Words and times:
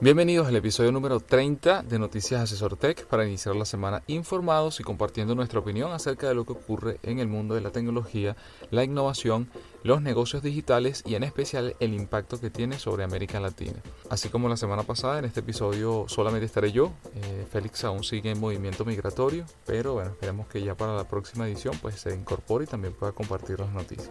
Bienvenidos 0.00 0.48
al 0.48 0.56
episodio 0.56 0.90
número 0.90 1.20
30 1.20 1.84
de 1.84 2.00
Noticias 2.00 2.42
Asesor 2.42 2.76
Tech 2.76 3.06
para 3.06 3.24
iniciar 3.24 3.54
la 3.54 3.64
semana 3.64 4.02
informados 4.08 4.80
y 4.80 4.82
compartiendo 4.82 5.36
nuestra 5.36 5.60
opinión 5.60 5.92
acerca 5.92 6.26
de 6.26 6.34
lo 6.34 6.44
que 6.44 6.52
ocurre 6.52 6.98
en 7.04 7.20
el 7.20 7.28
mundo 7.28 7.54
de 7.54 7.60
la 7.60 7.70
tecnología, 7.70 8.36
la 8.72 8.82
innovación, 8.82 9.48
los 9.84 10.02
negocios 10.02 10.42
digitales 10.42 11.04
y 11.06 11.14
en 11.14 11.22
especial 11.22 11.76
el 11.78 11.94
impacto 11.94 12.40
que 12.40 12.50
tiene 12.50 12.80
sobre 12.80 13.04
América 13.04 13.38
Latina. 13.38 13.80
Así 14.10 14.30
como 14.30 14.48
la 14.48 14.56
semana 14.56 14.82
pasada, 14.82 15.20
en 15.20 15.26
este 15.26 15.40
episodio 15.40 16.06
solamente 16.08 16.46
estaré 16.46 16.72
yo. 16.72 16.92
Eh, 17.14 17.46
Félix 17.48 17.84
aún 17.84 18.02
sigue 18.02 18.32
en 18.32 18.40
movimiento 18.40 18.84
migratorio, 18.84 19.44
pero 19.64 19.94
bueno, 19.94 20.10
esperemos 20.10 20.48
que 20.48 20.60
ya 20.60 20.74
para 20.74 20.96
la 20.96 21.06
próxima 21.06 21.46
edición 21.46 21.78
pues 21.80 22.00
se 22.00 22.12
incorpore 22.12 22.64
y 22.64 22.66
también 22.66 22.94
pueda 22.94 23.12
compartir 23.12 23.60
las 23.60 23.70
noticias. 23.70 24.10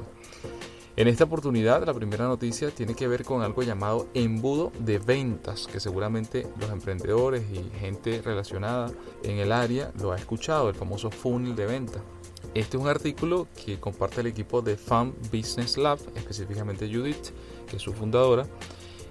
En 0.95 1.07
esta 1.07 1.23
oportunidad, 1.23 1.83
la 1.87 1.93
primera 1.95 2.27
noticia 2.27 2.69
tiene 2.69 2.93
que 2.93 3.07
ver 3.07 3.23
con 3.23 3.41
algo 3.41 3.63
llamado 3.63 4.09
embudo 4.13 4.71
de 4.77 4.99
ventas, 4.99 5.65
que 5.65 5.79
seguramente 5.79 6.45
los 6.59 6.69
emprendedores 6.69 7.43
y 7.51 7.75
gente 7.79 8.21
relacionada 8.21 8.91
en 9.23 9.39
el 9.39 9.51
área 9.51 9.91
lo 9.99 10.11
ha 10.11 10.17
escuchado, 10.17 10.69
el 10.69 10.75
famoso 10.75 11.09
funnel 11.09 11.55
de 11.55 11.65
venta. 11.65 11.99
Este 12.53 12.77
es 12.77 12.83
un 12.83 12.87
artículo 12.87 13.47
que 13.65 13.79
comparte 13.79 14.21
el 14.21 14.27
equipo 14.27 14.61
de 14.61 14.77
FAM 14.77 15.15
Business 15.31 15.77
Lab, 15.77 15.97
específicamente 16.13 16.87
Judith, 16.87 17.31
que 17.67 17.77
es 17.77 17.81
su 17.81 17.91
fundadora, 17.91 18.45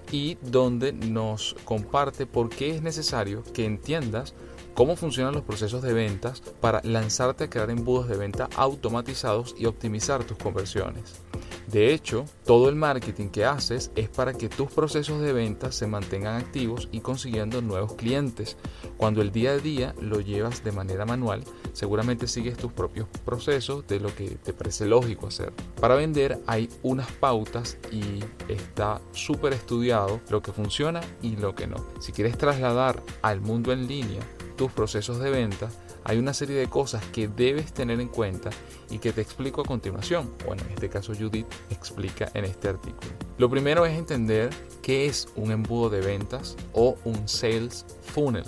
y 0.09 0.35
donde 0.35 0.93
nos 0.93 1.53
comparte 1.65 2.25
por 2.25 2.47
qué 2.47 2.77
es 2.77 2.81
necesario 2.81 3.43
que 3.53 3.65
entiendas 3.65 4.33
cómo 4.73 4.95
funcionan 4.95 5.33
los 5.33 5.43
procesos 5.43 5.81
de 5.81 5.93
ventas 5.93 6.41
para 6.61 6.81
lanzarte 6.83 7.45
a 7.45 7.49
crear 7.49 7.69
embudos 7.69 8.07
de 8.07 8.17
venta 8.17 8.49
automatizados 8.55 9.55
y 9.57 9.65
optimizar 9.65 10.23
tus 10.23 10.37
conversiones. 10.37 11.21
De 11.67 11.93
hecho, 11.93 12.25
todo 12.45 12.69
el 12.69 12.75
marketing 12.75 13.29
que 13.29 13.45
haces 13.45 13.89
es 13.95 14.09
para 14.09 14.33
que 14.33 14.49
tus 14.49 14.69
procesos 14.71 15.21
de 15.21 15.33
venta 15.33 15.71
se 15.71 15.87
mantengan 15.87 16.35
activos 16.35 16.89
y 16.91 16.99
consiguiendo 16.99 17.61
nuevos 17.61 17.93
clientes. 17.93 18.57
Cuando 18.97 19.21
el 19.21 19.31
día 19.31 19.51
a 19.51 19.57
día 19.57 19.95
lo 19.99 20.19
llevas 20.19 20.63
de 20.63 20.71
manera 20.71 21.05
manual, 21.05 21.43
seguramente 21.71 22.27
sigues 22.27 22.57
tus 22.57 22.71
propios 22.73 23.07
procesos 23.25 23.87
de 23.87 23.99
lo 23.99 24.13
que 24.13 24.31
te 24.31 24.53
parece 24.53 24.85
lógico 24.85 25.27
hacer. 25.27 25.53
Para 25.79 25.95
vender 25.95 26.39
hay 26.47 26.69
unas 26.83 27.11
pautas 27.13 27.77
y 27.91 28.19
está 28.49 29.01
súper 29.11 29.53
estudiado 29.53 30.19
lo 30.29 30.41
que 30.41 30.51
funciona 30.51 31.01
y 31.21 31.37
lo 31.37 31.55
que 31.55 31.65
no. 31.65 31.77
Si 31.99 32.11
quieres 32.11 32.37
trasladar 32.37 33.01
al 33.21 33.41
mundo 33.41 33.71
en 33.71 33.87
línea 33.87 34.21
tus 34.55 34.71
procesos 34.71 35.19
de 35.19 35.29
venta, 35.29 35.69
hay 36.03 36.17
una 36.17 36.33
serie 36.33 36.55
de 36.55 36.67
cosas 36.67 37.03
que 37.07 37.27
debes 37.27 37.73
tener 37.73 37.99
en 37.99 38.09
cuenta 38.09 38.49
y 38.89 38.99
que 38.99 39.11
te 39.11 39.21
explico 39.21 39.61
a 39.61 39.65
continuación. 39.65 40.29
Bueno, 40.45 40.63
en 40.65 40.73
este 40.73 40.89
caso 40.89 41.13
Judith 41.13 41.47
explica 41.69 42.29
en 42.33 42.45
este 42.45 42.69
artículo. 42.69 43.11
Lo 43.37 43.49
primero 43.49 43.85
es 43.85 43.97
entender 43.97 44.49
qué 44.81 45.05
es 45.05 45.27
un 45.35 45.51
embudo 45.51 45.89
de 45.89 46.01
ventas 46.01 46.55
o 46.73 46.97
un 47.05 47.27
sales 47.27 47.85
funnel. 48.01 48.45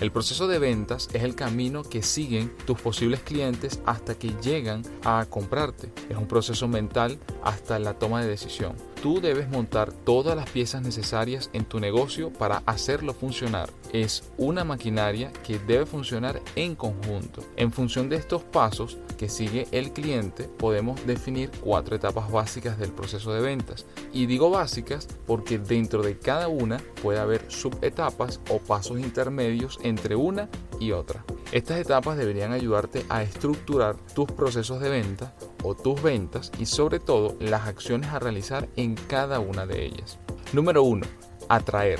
El 0.00 0.12
proceso 0.12 0.46
de 0.46 0.60
ventas 0.60 1.08
es 1.12 1.24
el 1.24 1.34
camino 1.34 1.82
que 1.82 2.04
siguen 2.04 2.52
tus 2.66 2.80
posibles 2.80 3.20
clientes 3.20 3.80
hasta 3.84 4.14
que 4.14 4.32
llegan 4.40 4.82
a 5.04 5.26
comprarte. 5.28 5.90
Es 6.08 6.16
un 6.16 6.28
proceso 6.28 6.68
mental 6.68 7.18
hasta 7.42 7.80
la 7.80 7.94
toma 7.94 8.22
de 8.22 8.28
decisión. 8.28 8.76
Tú 9.02 9.20
debes 9.20 9.48
montar 9.48 9.92
todas 9.92 10.36
las 10.36 10.48
piezas 10.50 10.82
necesarias 10.82 11.50
en 11.52 11.64
tu 11.64 11.80
negocio 11.80 12.32
para 12.32 12.62
hacerlo 12.64 13.12
funcionar. 13.12 13.70
Es 13.92 14.22
una 14.36 14.62
maquinaria 14.62 15.32
que 15.44 15.58
debe 15.58 15.84
funcionar 15.84 16.40
en 16.54 16.76
conjunto. 16.76 17.42
En 17.56 17.72
función 17.72 18.08
de 18.08 18.16
estos 18.16 18.44
pasos 18.44 18.98
que 19.18 19.28
sigue 19.28 19.66
el 19.72 19.92
cliente, 19.92 20.44
podemos 20.44 21.04
definir 21.06 21.50
cuatro 21.60 21.96
etapas 21.96 22.30
básicas 22.30 22.78
del 22.78 22.92
proceso 22.92 23.34
de 23.34 23.42
ventas. 23.42 23.84
Y 24.12 24.24
digo 24.24 24.48
básicas 24.48 25.06
porque 25.26 25.58
dentro 25.58 26.02
de 26.02 26.16
cada 26.18 26.48
una 26.48 26.78
puede 27.02 27.18
haber 27.18 27.44
subetapas 27.50 28.40
o 28.48 28.58
pasos 28.60 28.98
intermedios 28.98 29.78
entre 29.82 30.16
una 30.16 30.48
y 30.80 30.92
otra. 30.92 31.24
Estas 31.52 31.78
etapas 31.80 32.16
deberían 32.16 32.52
ayudarte 32.52 33.04
a 33.08 33.22
estructurar 33.22 33.96
tus 34.14 34.30
procesos 34.32 34.80
de 34.80 34.88
venta 34.88 35.34
o 35.62 35.74
tus 35.74 36.00
ventas 36.00 36.52
y 36.58 36.66
sobre 36.66 37.00
todo 37.00 37.36
las 37.40 37.66
acciones 37.66 38.10
a 38.10 38.18
realizar 38.20 38.68
en 38.76 38.94
cada 38.94 39.40
una 39.40 39.66
de 39.66 39.84
ellas. 39.84 40.18
Número 40.52 40.82
1. 40.82 41.04
Atraer. 41.48 41.98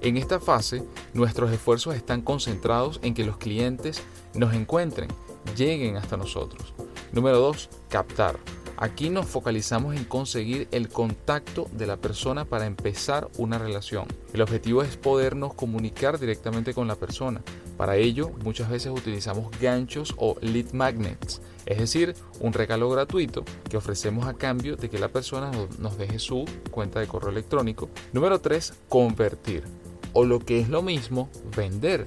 En 0.00 0.16
esta 0.16 0.38
fase, 0.38 0.84
nuestros 1.12 1.50
esfuerzos 1.50 1.96
están 1.96 2.22
concentrados 2.22 3.00
en 3.02 3.14
que 3.14 3.24
los 3.24 3.38
clientes 3.38 4.02
nos 4.34 4.54
encuentren, 4.54 5.08
lleguen 5.56 5.96
hasta 5.96 6.16
nosotros. 6.16 6.74
Número 7.12 7.38
2. 7.38 7.68
Captar. 7.88 8.38
Aquí 8.80 9.10
nos 9.10 9.26
focalizamos 9.26 9.96
en 9.96 10.04
conseguir 10.04 10.68
el 10.70 10.88
contacto 10.88 11.66
de 11.72 11.88
la 11.88 11.96
persona 11.96 12.44
para 12.44 12.64
empezar 12.64 13.28
una 13.36 13.58
relación. 13.58 14.06
El 14.32 14.40
objetivo 14.40 14.84
es 14.84 14.96
podernos 14.96 15.52
comunicar 15.54 16.20
directamente 16.20 16.72
con 16.74 16.86
la 16.86 16.94
persona. 16.94 17.42
Para 17.76 17.96
ello, 17.96 18.30
muchas 18.44 18.70
veces 18.70 18.92
utilizamos 18.92 19.50
ganchos 19.60 20.14
o 20.16 20.36
lead 20.42 20.74
magnets, 20.74 21.42
es 21.66 21.78
decir, 21.78 22.14
un 22.38 22.52
regalo 22.52 22.88
gratuito 22.88 23.44
que 23.68 23.76
ofrecemos 23.76 24.28
a 24.28 24.34
cambio 24.34 24.76
de 24.76 24.88
que 24.88 25.00
la 25.00 25.08
persona 25.08 25.50
nos 25.80 25.98
deje 25.98 26.20
su 26.20 26.44
cuenta 26.70 27.00
de 27.00 27.08
correo 27.08 27.30
electrónico. 27.30 27.90
Número 28.12 28.40
3, 28.40 28.74
convertir. 28.88 29.64
O 30.12 30.24
lo 30.24 30.38
que 30.38 30.60
es 30.60 30.68
lo 30.68 30.82
mismo, 30.82 31.30
vender. 31.56 32.06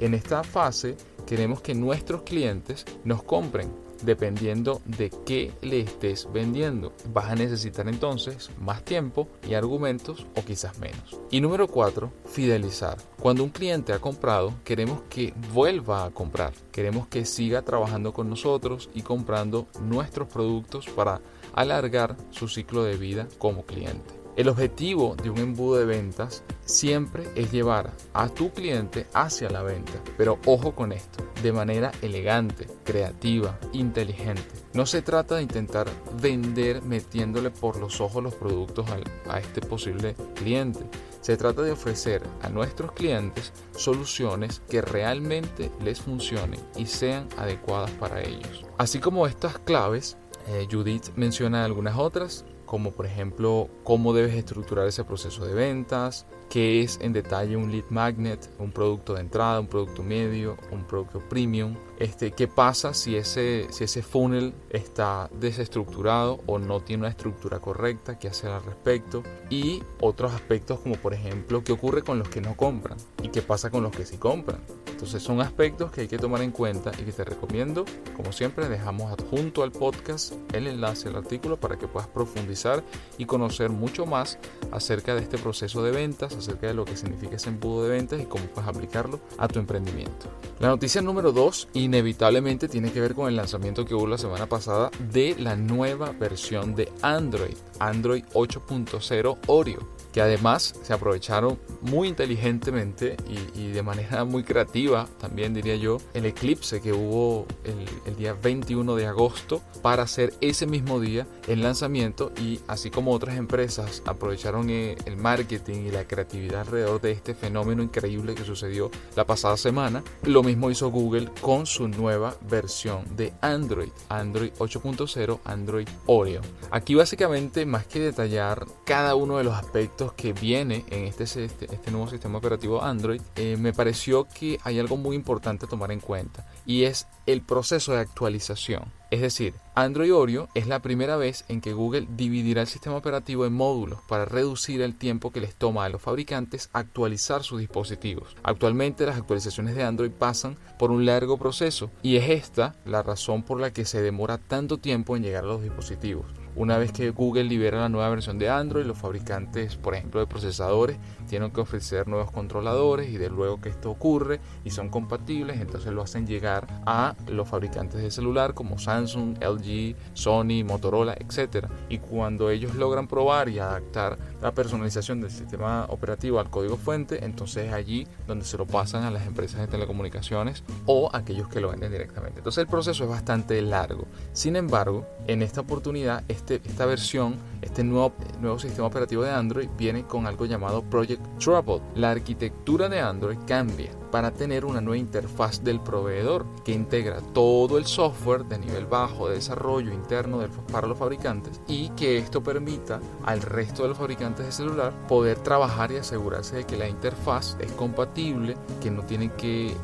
En 0.00 0.14
esta 0.14 0.42
fase 0.42 0.96
queremos 1.28 1.60
que 1.60 1.74
nuestros 1.74 2.22
clientes 2.22 2.86
nos 3.04 3.22
compren 3.22 3.70
dependiendo 4.02 4.80
de 4.86 5.10
qué 5.26 5.52
le 5.60 5.80
estés 5.80 6.26
vendiendo. 6.32 6.94
Vas 7.12 7.26
a 7.26 7.34
necesitar 7.34 7.86
entonces 7.86 8.50
más 8.58 8.82
tiempo 8.82 9.28
y 9.46 9.52
argumentos 9.52 10.24
o 10.36 10.42
quizás 10.42 10.78
menos. 10.78 11.20
Y 11.30 11.42
número 11.42 11.68
4, 11.68 12.10
fidelizar. 12.24 12.96
Cuando 13.20 13.44
un 13.44 13.50
cliente 13.50 13.92
ha 13.92 13.98
comprado, 13.98 14.54
queremos 14.64 15.02
que 15.10 15.34
vuelva 15.52 16.06
a 16.06 16.10
comprar. 16.10 16.54
Queremos 16.72 17.08
que 17.08 17.26
siga 17.26 17.60
trabajando 17.60 18.14
con 18.14 18.30
nosotros 18.30 18.88
y 18.94 19.02
comprando 19.02 19.66
nuestros 19.82 20.28
productos 20.28 20.86
para 20.86 21.20
alargar 21.52 22.16
su 22.30 22.48
ciclo 22.48 22.84
de 22.84 22.96
vida 22.96 23.28
como 23.36 23.64
cliente. 23.64 24.17
El 24.38 24.48
objetivo 24.48 25.16
de 25.16 25.30
un 25.30 25.38
embudo 25.38 25.80
de 25.80 25.84
ventas 25.84 26.44
siempre 26.64 27.24
es 27.34 27.50
llevar 27.50 27.90
a 28.12 28.28
tu 28.28 28.52
cliente 28.52 29.08
hacia 29.12 29.50
la 29.50 29.64
venta, 29.64 30.00
pero 30.16 30.38
ojo 30.46 30.76
con 30.76 30.92
esto, 30.92 31.24
de 31.42 31.52
manera 31.52 31.90
elegante, 32.02 32.68
creativa, 32.84 33.58
inteligente. 33.72 34.44
No 34.74 34.86
se 34.86 35.02
trata 35.02 35.34
de 35.34 35.42
intentar 35.42 35.88
vender 36.22 36.82
metiéndole 36.82 37.50
por 37.50 37.80
los 37.80 38.00
ojos 38.00 38.22
los 38.22 38.36
productos 38.36 38.86
a, 39.28 39.40
este 39.40 39.60
posible 39.60 40.14
cliente. 40.36 40.88
Se 41.20 41.36
trata 41.36 41.62
de 41.62 41.72
ofrecer 41.72 42.22
a 42.40 42.48
nuestros 42.48 42.92
clientes 42.92 43.52
soluciones 43.72 44.62
que 44.70 44.82
realmente 44.82 45.72
les 45.82 46.00
funcionen 46.00 46.60
y 46.76 46.86
sean 46.86 47.26
adecuadas 47.38 47.90
para 47.90 48.22
ellos. 48.22 48.64
Así 48.78 49.00
como 49.00 49.26
estas 49.26 49.58
claves, 49.58 50.16
eh, 50.46 50.68
Judith 50.70 51.08
menciona 51.16 51.64
algunas 51.64 51.98
otras, 51.98 52.44
como 52.68 52.92
por 52.92 53.06
ejemplo 53.06 53.68
cómo 53.82 54.12
debes 54.12 54.34
estructurar 54.34 54.86
ese 54.86 55.02
proceso 55.02 55.44
de 55.44 55.54
ventas, 55.54 56.26
qué 56.48 56.82
es 56.82 56.98
en 57.00 57.12
detalle 57.12 57.56
un 57.56 57.72
lead 57.72 57.86
magnet, 57.90 58.48
un 58.58 58.70
producto 58.70 59.14
de 59.14 59.22
entrada, 59.22 59.58
un 59.58 59.66
producto 59.66 60.02
medio, 60.02 60.56
un 60.70 60.84
producto 60.84 61.20
premium, 61.28 61.76
este, 61.98 62.32
qué 62.32 62.46
pasa 62.46 62.94
si 62.94 63.16
ese, 63.16 63.66
si 63.70 63.84
ese 63.84 64.02
funnel 64.02 64.54
está 64.70 65.30
desestructurado 65.40 66.40
o 66.46 66.58
no 66.58 66.80
tiene 66.80 67.02
una 67.02 67.10
estructura 67.10 67.58
correcta, 67.58 68.18
qué 68.18 68.28
hacer 68.28 68.50
al 68.50 68.62
respecto 68.62 69.22
y 69.50 69.82
otros 70.00 70.32
aspectos 70.32 70.80
como 70.80 70.96
por 70.96 71.14
ejemplo 71.14 71.64
qué 71.64 71.72
ocurre 71.72 72.02
con 72.02 72.18
los 72.18 72.28
que 72.28 72.40
no 72.40 72.56
compran 72.56 72.98
y 73.22 73.28
qué 73.28 73.42
pasa 73.42 73.70
con 73.70 73.82
los 73.82 73.92
que 73.92 74.04
sí 74.04 74.18
compran 74.18 74.60
Entonces 74.98 75.22
son 75.22 75.40
aspectos 75.40 75.92
que 75.92 76.00
hay 76.00 76.08
que 76.08 76.18
tomar 76.18 76.42
en 76.42 76.50
cuenta 76.50 76.90
y 76.98 77.04
que 77.04 77.12
te 77.12 77.22
recomiendo. 77.22 77.84
Como 78.16 78.32
siempre, 78.32 78.68
dejamos 78.68 79.12
adjunto 79.12 79.62
al 79.62 79.70
podcast 79.70 80.32
el 80.52 80.66
enlace 80.66 81.06
al 81.06 81.14
artículo 81.14 81.56
para 81.56 81.78
que 81.78 81.86
puedas 81.86 82.08
profundizar 82.08 82.82
y 83.16 83.24
conocer 83.24 83.70
mucho 83.70 84.06
más 84.06 84.40
acerca 84.72 85.14
de 85.14 85.20
este 85.20 85.38
proceso 85.38 85.84
de 85.84 85.92
ventas, 85.92 86.34
acerca 86.34 86.66
de 86.66 86.74
lo 86.74 86.84
que 86.84 86.96
significa 86.96 87.36
ese 87.36 87.50
embudo 87.50 87.84
de 87.84 87.90
ventas 87.90 88.20
y 88.20 88.24
cómo 88.24 88.46
puedes 88.46 88.68
aplicarlo 88.68 89.20
a 89.38 89.46
tu 89.46 89.60
emprendimiento. 89.60 90.26
La 90.58 90.66
noticia 90.66 91.00
número 91.00 91.30
2 91.30 91.68
inevitablemente 91.74 92.66
tiene 92.66 92.90
que 92.90 93.00
ver 93.00 93.14
con 93.14 93.28
el 93.28 93.36
lanzamiento 93.36 93.84
que 93.84 93.94
hubo 93.94 94.08
la 94.08 94.18
semana 94.18 94.48
pasada 94.48 94.90
de 95.12 95.36
la 95.38 95.54
nueva 95.54 96.10
versión 96.10 96.74
de 96.74 96.90
Android, 97.02 97.54
Android 97.78 98.24
8.0 98.34 99.38
Oreo 99.46 99.97
que 100.18 100.22
además 100.22 100.74
se 100.82 100.92
aprovecharon 100.92 101.60
muy 101.80 102.08
inteligentemente 102.08 103.16
y, 103.54 103.68
de 103.68 103.82
manera 103.84 104.24
muy 104.24 104.42
creativa, 104.42 105.06
también 105.20 105.54
diría 105.54 105.76
yo, 105.76 105.98
el 106.12 106.26
eclipse 106.26 106.80
que 106.80 106.92
hubo 106.92 107.46
el, 107.62 108.16
día 108.16 108.32
21 108.32 108.96
de 108.96 109.06
agosto 109.06 109.62
para 109.80 110.02
hacer 110.02 110.34
ese 110.40 110.66
mismo 110.66 110.98
día 110.98 111.24
el 111.46 111.62
lanzamiento 111.62 112.32
y 112.36 112.58
así 112.66 112.90
como 112.90 113.12
otras 113.12 113.36
empresas 113.36 114.02
aprovecharon 114.06 114.68
eh, 114.70 114.96
el 115.04 115.16
marketing 115.16 115.86
y 115.86 115.90
la 115.92 116.08
creatividad 116.08 116.62
alrededor 116.62 117.00
de 117.00 117.12
este 117.12 117.36
fenómeno 117.36 117.84
increíble 117.84 118.34
que 118.34 118.42
sucedió 118.42 118.90
la 119.14 119.24
pasada 119.24 119.56
semana, 119.56 120.02
lo 120.24 120.42
mismo 120.42 120.68
hizo 120.68 120.90
Google 120.90 121.30
con 121.40 121.64
su 121.64 121.86
nueva 121.86 122.34
versión 122.50 123.04
de 123.14 123.32
Android, 123.40 123.90
Android 124.08 124.50
8.0, 124.58 125.38
Android 125.44 125.88
Oreo. 126.06 126.40
Aquí 126.72 126.96
básicamente 126.96 127.64
más 127.66 127.86
que 127.86 128.00
detallar 128.00 128.66
cada 128.84 129.14
uno 129.14 129.38
de 129.38 129.44
los 129.44 129.54
aspectos 129.54 130.07
que 130.12 130.32
viene 130.32 130.84
en 130.90 131.04
este, 131.04 131.24
este, 131.24 131.66
este 131.72 131.90
nuevo 131.90 132.08
sistema 132.08 132.38
operativo 132.38 132.82
Android, 132.82 133.20
eh, 133.36 133.56
me 133.58 133.72
pareció 133.72 134.24
que 134.24 134.58
hay 134.64 134.78
algo 134.78 134.96
muy 134.96 135.16
importante 135.16 135.66
a 135.66 135.68
tomar 135.68 135.92
en 135.92 136.00
cuenta 136.00 136.46
y 136.66 136.84
es 136.84 137.06
el 137.26 137.42
proceso 137.42 137.92
de 137.92 138.00
actualización. 138.00 138.92
Es 139.10 139.22
decir, 139.22 139.54
Android 139.74 140.14
Oreo 140.14 140.48
es 140.54 140.66
la 140.66 140.80
primera 140.80 141.16
vez 141.16 141.46
en 141.48 141.62
que 141.62 141.72
Google 141.72 142.06
dividirá 142.10 142.60
el 142.60 142.66
sistema 142.66 142.96
operativo 142.96 143.46
en 143.46 143.54
módulos 143.54 144.00
para 144.06 144.26
reducir 144.26 144.82
el 144.82 144.96
tiempo 144.96 145.30
que 145.30 145.40
les 145.40 145.54
toma 145.54 145.84
a 145.84 145.88
los 145.88 146.02
fabricantes 146.02 146.68
actualizar 146.74 147.42
sus 147.42 147.60
dispositivos. 147.60 148.36
Actualmente 148.42 149.06
las 149.06 149.16
actualizaciones 149.16 149.76
de 149.76 149.84
Android 149.84 150.10
pasan 150.10 150.58
por 150.78 150.90
un 150.90 151.06
largo 151.06 151.38
proceso 151.38 151.90
y 152.02 152.16
es 152.16 152.28
esta 152.28 152.76
la 152.84 153.02
razón 153.02 153.42
por 153.42 153.60
la 153.60 153.72
que 153.72 153.86
se 153.86 154.02
demora 154.02 154.36
tanto 154.36 154.76
tiempo 154.76 155.16
en 155.16 155.22
llegar 155.22 155.44
a 155.44 155.48
los 155.48 155.62
dispositivos. 155.62 156.26
Una 156.58 156.76
vez 156.76 156.90
que 156.90 157.10
Google 157.10 157.44
libera 157.44 157.78
la 157.78 157.88
nueva 157.88 158.10
versión 158.10 158.36
de 158.36 158.48
Android, 158.48 158.84
los 158.84 158.98
fabricantes, 158.98 159.76
por 159.76 159.94
ejemplo, 159.94 160.18
de 160.18 160.26
procesadores, 160.26 160.96
tienen 161.28 161.52
que 161.52 161.60
ofrecer 161.60 162.08
nuevos 162.08 162.32
controladores 162.32 163.10
y 163.10 163.16
de 163.16 163.30
luego 163.30 163.60
que 163.60 163.68
esto 163.68 163.92
ocurre 163.92 164.40
y 164.64 164.70
son 164.70 164.88
compatibles, 164.88 165.60
entonces 165.60 165.92
lo 165.92 166.02
hacen 166.02 166.26
llegar 166.26 166.66
a 166.84 167.14
los 167.28 167.48
fabricantes 167.48 168.02
de 168.02 168.10
celular 168.10 168.54
como 168.54 168.76
Samsung, 168.76 169.38
LG, 169.40 169.94
Sony, 170.14 170.64
Motorola, 170.64 171.14
etc. 171.20 171.68
Y 171.88 171.98
cuando 171.98 172.50
ellos 172.50 172.74
logran 172.74 173.06
probar 173.06 173.48
y 173.48 173.60
adaptar 173.60 174.18
la 174.42 174.50
personalización 174.52 175.20
del 175.20 175.30
sistema 175.30 175.86
operativo 175.90 176.40
al 176.40 176.50
código 176.50 176.76
fuente, 176.76 177.24
entonces 177.24 177.68
es 177.68 177.72
allí 177.72 178.04
donde 178.26 178.44
se 178.44 178.58
lo 178.58 178.66
pasan 178.66 179.04
a 179.04 179.12
las 179.12 179.28
empresas 179.28 179.60
de 179.60 179.68
telecomunicaciones 179.68 180.64
o 180.86 181.08
a 181.12 181.18
aquellos 181.18 181.46
que 181.46 181.60
lo 181.60 181.70
venden 181.70 181.92
directamente. 181.92 182.40
Entonces 182.40 182.62
el 182.62 182.68
proceso 182.68 183.04
es 183.04 183.10
bastante 183.10 183.62
largo. 183.62 184.06
Sin 184.32 184.56
embargo, 184.56 185.06
en 185.28 185.42
esta 185.42 185.60
oportunidad, 185.60 186.24
esta 186.56 186.86
versión, 186.86 187.36
este 187.62 187.84
nuevo, 187.84 188.14
nuevo 188.40 188.58
sistema 188.58 188.86
operativo 188.86 189.22
de 189.22 189.30
Android 189.30 189.68
viene 189.76 190.04
con 190.04 190.26
algo 190.26 190.46
llamado 190.46 190.82
Project 190.82 191.22
Trouble. 191.38 191.80
La 191.94 192.10
arquitectura 192.10 192.88
de 192.88 193.00
Android 193.00 193.38
cambia 193.46 193.90
para 194.10 194.32
tener 194.32 194.64
una 194.64 194.80
nueva 194.80 194.98
interfaz 194.98 195.62
del 195.62 195.80
proveedor 195.80 196.46
que 196.64 196.72
integra 196.72 197.20
todo 197.32 197.78
el 197.78 197.86
software 197.86 198.44
de 198.44 198.58
nivel 198.58 198.86
bajo 198.86 199.28
de 199.28 199.36
desarrollo 199.36 199.92
interno 199.92 200.40
para 200.72 200.86
los 200.86 200.98
fabricantes 200.98 201.60
y 201.66 201.90
que 201.90 202.18
esto 202.18 202.42
permita 202.42 203.00
al 203.24 203.40
resto 203.42 203.82
de 203.82 203.90
los 203.90 203.98
fabricantes 203.98 204.46
de 204.46 204.52
celular 204.52 204.92
poder 205.08 205.38
trabajar 205.38 205.92
y 205.92 205.96
asegurarse 205.96 206.56
de 206.56 206.64
que 206.64 206.76
la 206.76 206.88
interfaz 206.88 207.56
es 207.60 207.72
compatible, 207.72 208.56
que 208.80 208.90
no 208.90 209.02
tienen 209.02 209.30
que 209.30 209.74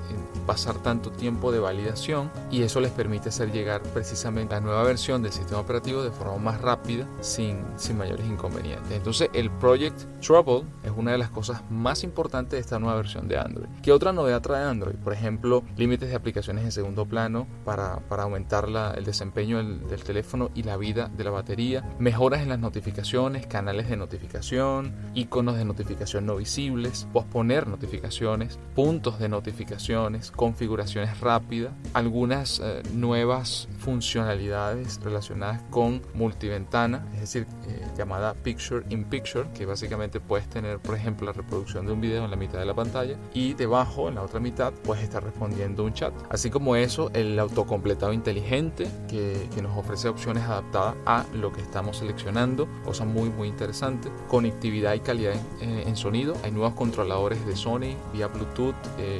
pasar 0.47 0.77
tanto 0.83 1.11
tiempo 1.11 1.53
de 1.53 1.59
validación 1.59 2.31
y 2.51 2.63
eso 2.63 2.81
les 2.81 2.91
permite 2.91 3.31
hacer 3.31 3.51
llegar 3.53 3.83
precisamente 3.83 4.55
la 4.55 4.61
nueva 4.61 4.83
versión 4.83 5.23
del 5.23 5.33
sistema 5.33 5.61
operativo 5.61 6.03
de 6.03 6.11
forma 6.11 6.37
más 6.37 6.61
rápida 6.61 7.09
sin, 7.21 7.65
sin 7.77 7.97
mayores 7.97 8.27
inconvenientes. 8.27 8.93
Entonces 8.93 9.31
el 9.33 9.51
Project 9.51 10.01
Trouble 10.21 10.65
es 10.83 10.93
una 10.97 11.13
de 11.13 11.19
las 11.19 11.31
cosas 11.31 11.63
más 11.71 12.05
importantes 12.05 12.53
de 12.53 12.61
esta 12.61 12.79
nueva 12.79 12.97
versión 12.97 13.29
de 13.29 13.39
Android. 13.39 13.69
¿Qué 13.83 13.93
otra 13.93 14.13
novedad 14.15 14.43
trae 14.43 14.65
Android? 14.65 14.97
Por 14.97 15.13
ejemplo, 15.13 15.65
límites 15.77 16.09
de 16.09 16.15
aplicaciones 16.15 16.65
en 16.65 16.73
segundo 16.73 17.07
plano 17.07 17.47
para, 17.65 18.01
para 18.09 18.25
aumentar 18.25 18.69
la, 18.69 18.93
el 18.93 19.05
desempeño 19.05 19.59
del, 19.63 20.05
teléfono 20.05 20.51
y 20.55 20.63
la 20.65 20.77
vida 20.77 21.11
de 21.17 21.25
la 21.25 21.31
batería, 21.31 21.89
mejoras 21.99 22.43
en 22.43 22.49
las 22.51 22.59
notificaciones, 22.59 23.47
canales 23.47 23.89
de 23.89 23.97
notificación, 23.97 24.95
iconos 25.15 25.57
de 25.57 25.65
notificación 25.65 26.27
no 26.27 26.37
visibles, 26.37 27.09
posponer 27.13 27.67
notificaciones, 27.67 28.59
puntos 28.75 29.19
de 29.19 29.29
notificaciones, 29.29 30.31
configuraciones 30.31 31.21
rápidas, 31.21 31.73
algunas 31.95 32.61
eh, 32.61 32.83
nuevas 32.93 33.69
funcionalidades 33.79 35.01
relacionadas 35.03 35.63
con 35.71 36.03
multiventana, 36.15 37.07
es 37.15 37.21
decir, 37.21 37.47
eh, 37.67 37.87
llamada 37.97 38.35
Picture 38.35 38.85
in 38.91 39.05
Picture, 39.05 39.49
que 39.55 39.67
básicamente 39.67 40.21
puedes 40.21 40.49
tener, 40.49 40.79
por 40.79 40.97
ejemplo, 40.97 41.27
la 41.27 41.33
reproducción 41.33 41.87
de 41.87 41.93
un 41.93 42.01
video 42.01 42.25
en 42.25 42.31
la 42.31 42.37
mitad 42.37 42.59
de 42.59 42.67
la 42.67 42.75
pantalla 42.75 43.17
y 43.33 43.55
debajo, 43.55 44.04
en 44.09 44.17
la 44.17 44.23
otra 44.23 44.41
mitad, 44.41 44.73
puedes 44.73 45.05
estar 45.05 45.23
respondiendo 45.23 45.85
un 45.85 45.93
chat. 45.93 46.13
Así 46.31 46.51
como 46.51 46.77
eso, 46.77 47.11
el 47.15 47.39
autocompletado 47.39 48.13
inteligente 48.13 48.89
que, 49.09 49.49
que 49.55 49.63
nos 49.63 49.77
ofrece 49.77 50.09
opciones 50.09 50.45
adaptadas 50.45 50.95
a 51.07 51.25
lo 51.35 51.53
que 51.53 51.61
estamos 51.61 51.99
seleccionando, 51.99 52.69
cosa 52.85 53.05
muy, 53.05 53.31
muy 53.31 53.49
interesante. 53.49 54.11
Conectividad 54.29 54.95
y 54.95 55.01
calidad 55.01 55.35
en, 55.61 55.71
eh, 55.71 55.85
en 55.87 55.97
sonido. 55.97 56.35
Hay 56.45 56.51
nuevos 56.51 56.75
controladores 56.75 57.45
de 57.47 57.57
Sony 57.57 57.95
vía 58.13 58.29
Bluetooth 58.29 58.75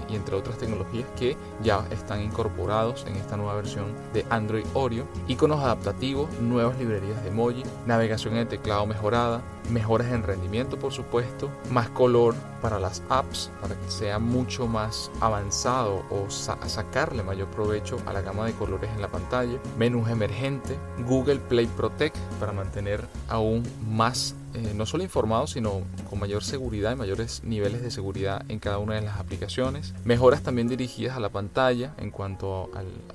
y 0.09 0.15
entre 0.15 0.37
otras 0.37 0.59
tecnologías 0.59 1.07
que 1.19 1.37
ya 1.63 1.85
están 1.91 2.23
incorporados 2.23 3.05
en 3.07 3.17
esta 3.17 3.37
nueva 3.37 3.55
versión 3.55 3.87
de 4.13 4.25
Android 4.31 4.65
Oreo, 4.75 5.07
iconos 5.29 5.61
adaptativos, 5.61 6.29
nuevas 6.41 6.79
librerías 6.79 7.23
de 7.23 7.31
emoji, 7.31 7.63
navegación 7.87 8.35
en 8.35 8.41
el 8.41 8.49
teclado 8.49 8.87
mejorada, 8.87 9.43
mejoras 9.71 10.13
en 10.13 10.23
rendimiento 10.23 10.79
por 10.79 10.93
supuesto, 10.93 11.51
más 11.71 11.89
color 11.91 12.35
para 12.61 12.79
las 12.79 13.03
apps 13.09 13.51
para 13.61 13.75
que 13.75 13.91
sea 13.91 14.19
mucho 14.19 14.67
más 14.75 15.11
avanzado 15.21 16.05
o 16.11 16.29
sacarle 16.29 17.23
mayor 17.23 17.49
provecho 17.49 17.97
a 18.07 18.13
la 18.13 18.23
gama 18.23 18.45
de 18.47 18.55
colores 18.55 18.91
en 18.93 19.01
la 19.01 19.09
pantalla, 19.09 19.61
menús 19.79 20.09
emergente, 20.11 20.77
Google 21.07 21.39
Play 21.39 21.67
Protect 21.67 22.17
para 22.41 22.53
mantener 22.53 23.07
aún 23.29 23.63
más 23.89 24.35
eh, 24.55 24.73
no 24.75 24.87
solo 24.87 25.03
informados, 25.03 25.51
sino 25.51 25.83
con 26.09 26.19
mayor 26.19 26.45
seguridad 26.45 26.93
y 26.93 26.97
mayores 26.97 27.43
niveles 27.45 27.83
de 27.83 27.91
seguridad 27.91 28.45
en 28.49 28.59
cada 28.59 28.79
una 28.79 28.95
de 28.95 29.03
las 29.03 29.19
aplicaciones. 29.19 29.95
Mejoras 30.05 30.43
también 30.43 30.69
dirigidas 30.69 31.17
a 31.17 31.21
la 31.21 31.31
pantalla 31.31 31.95
en 31.99 32.11
cuanto 32.11 32.71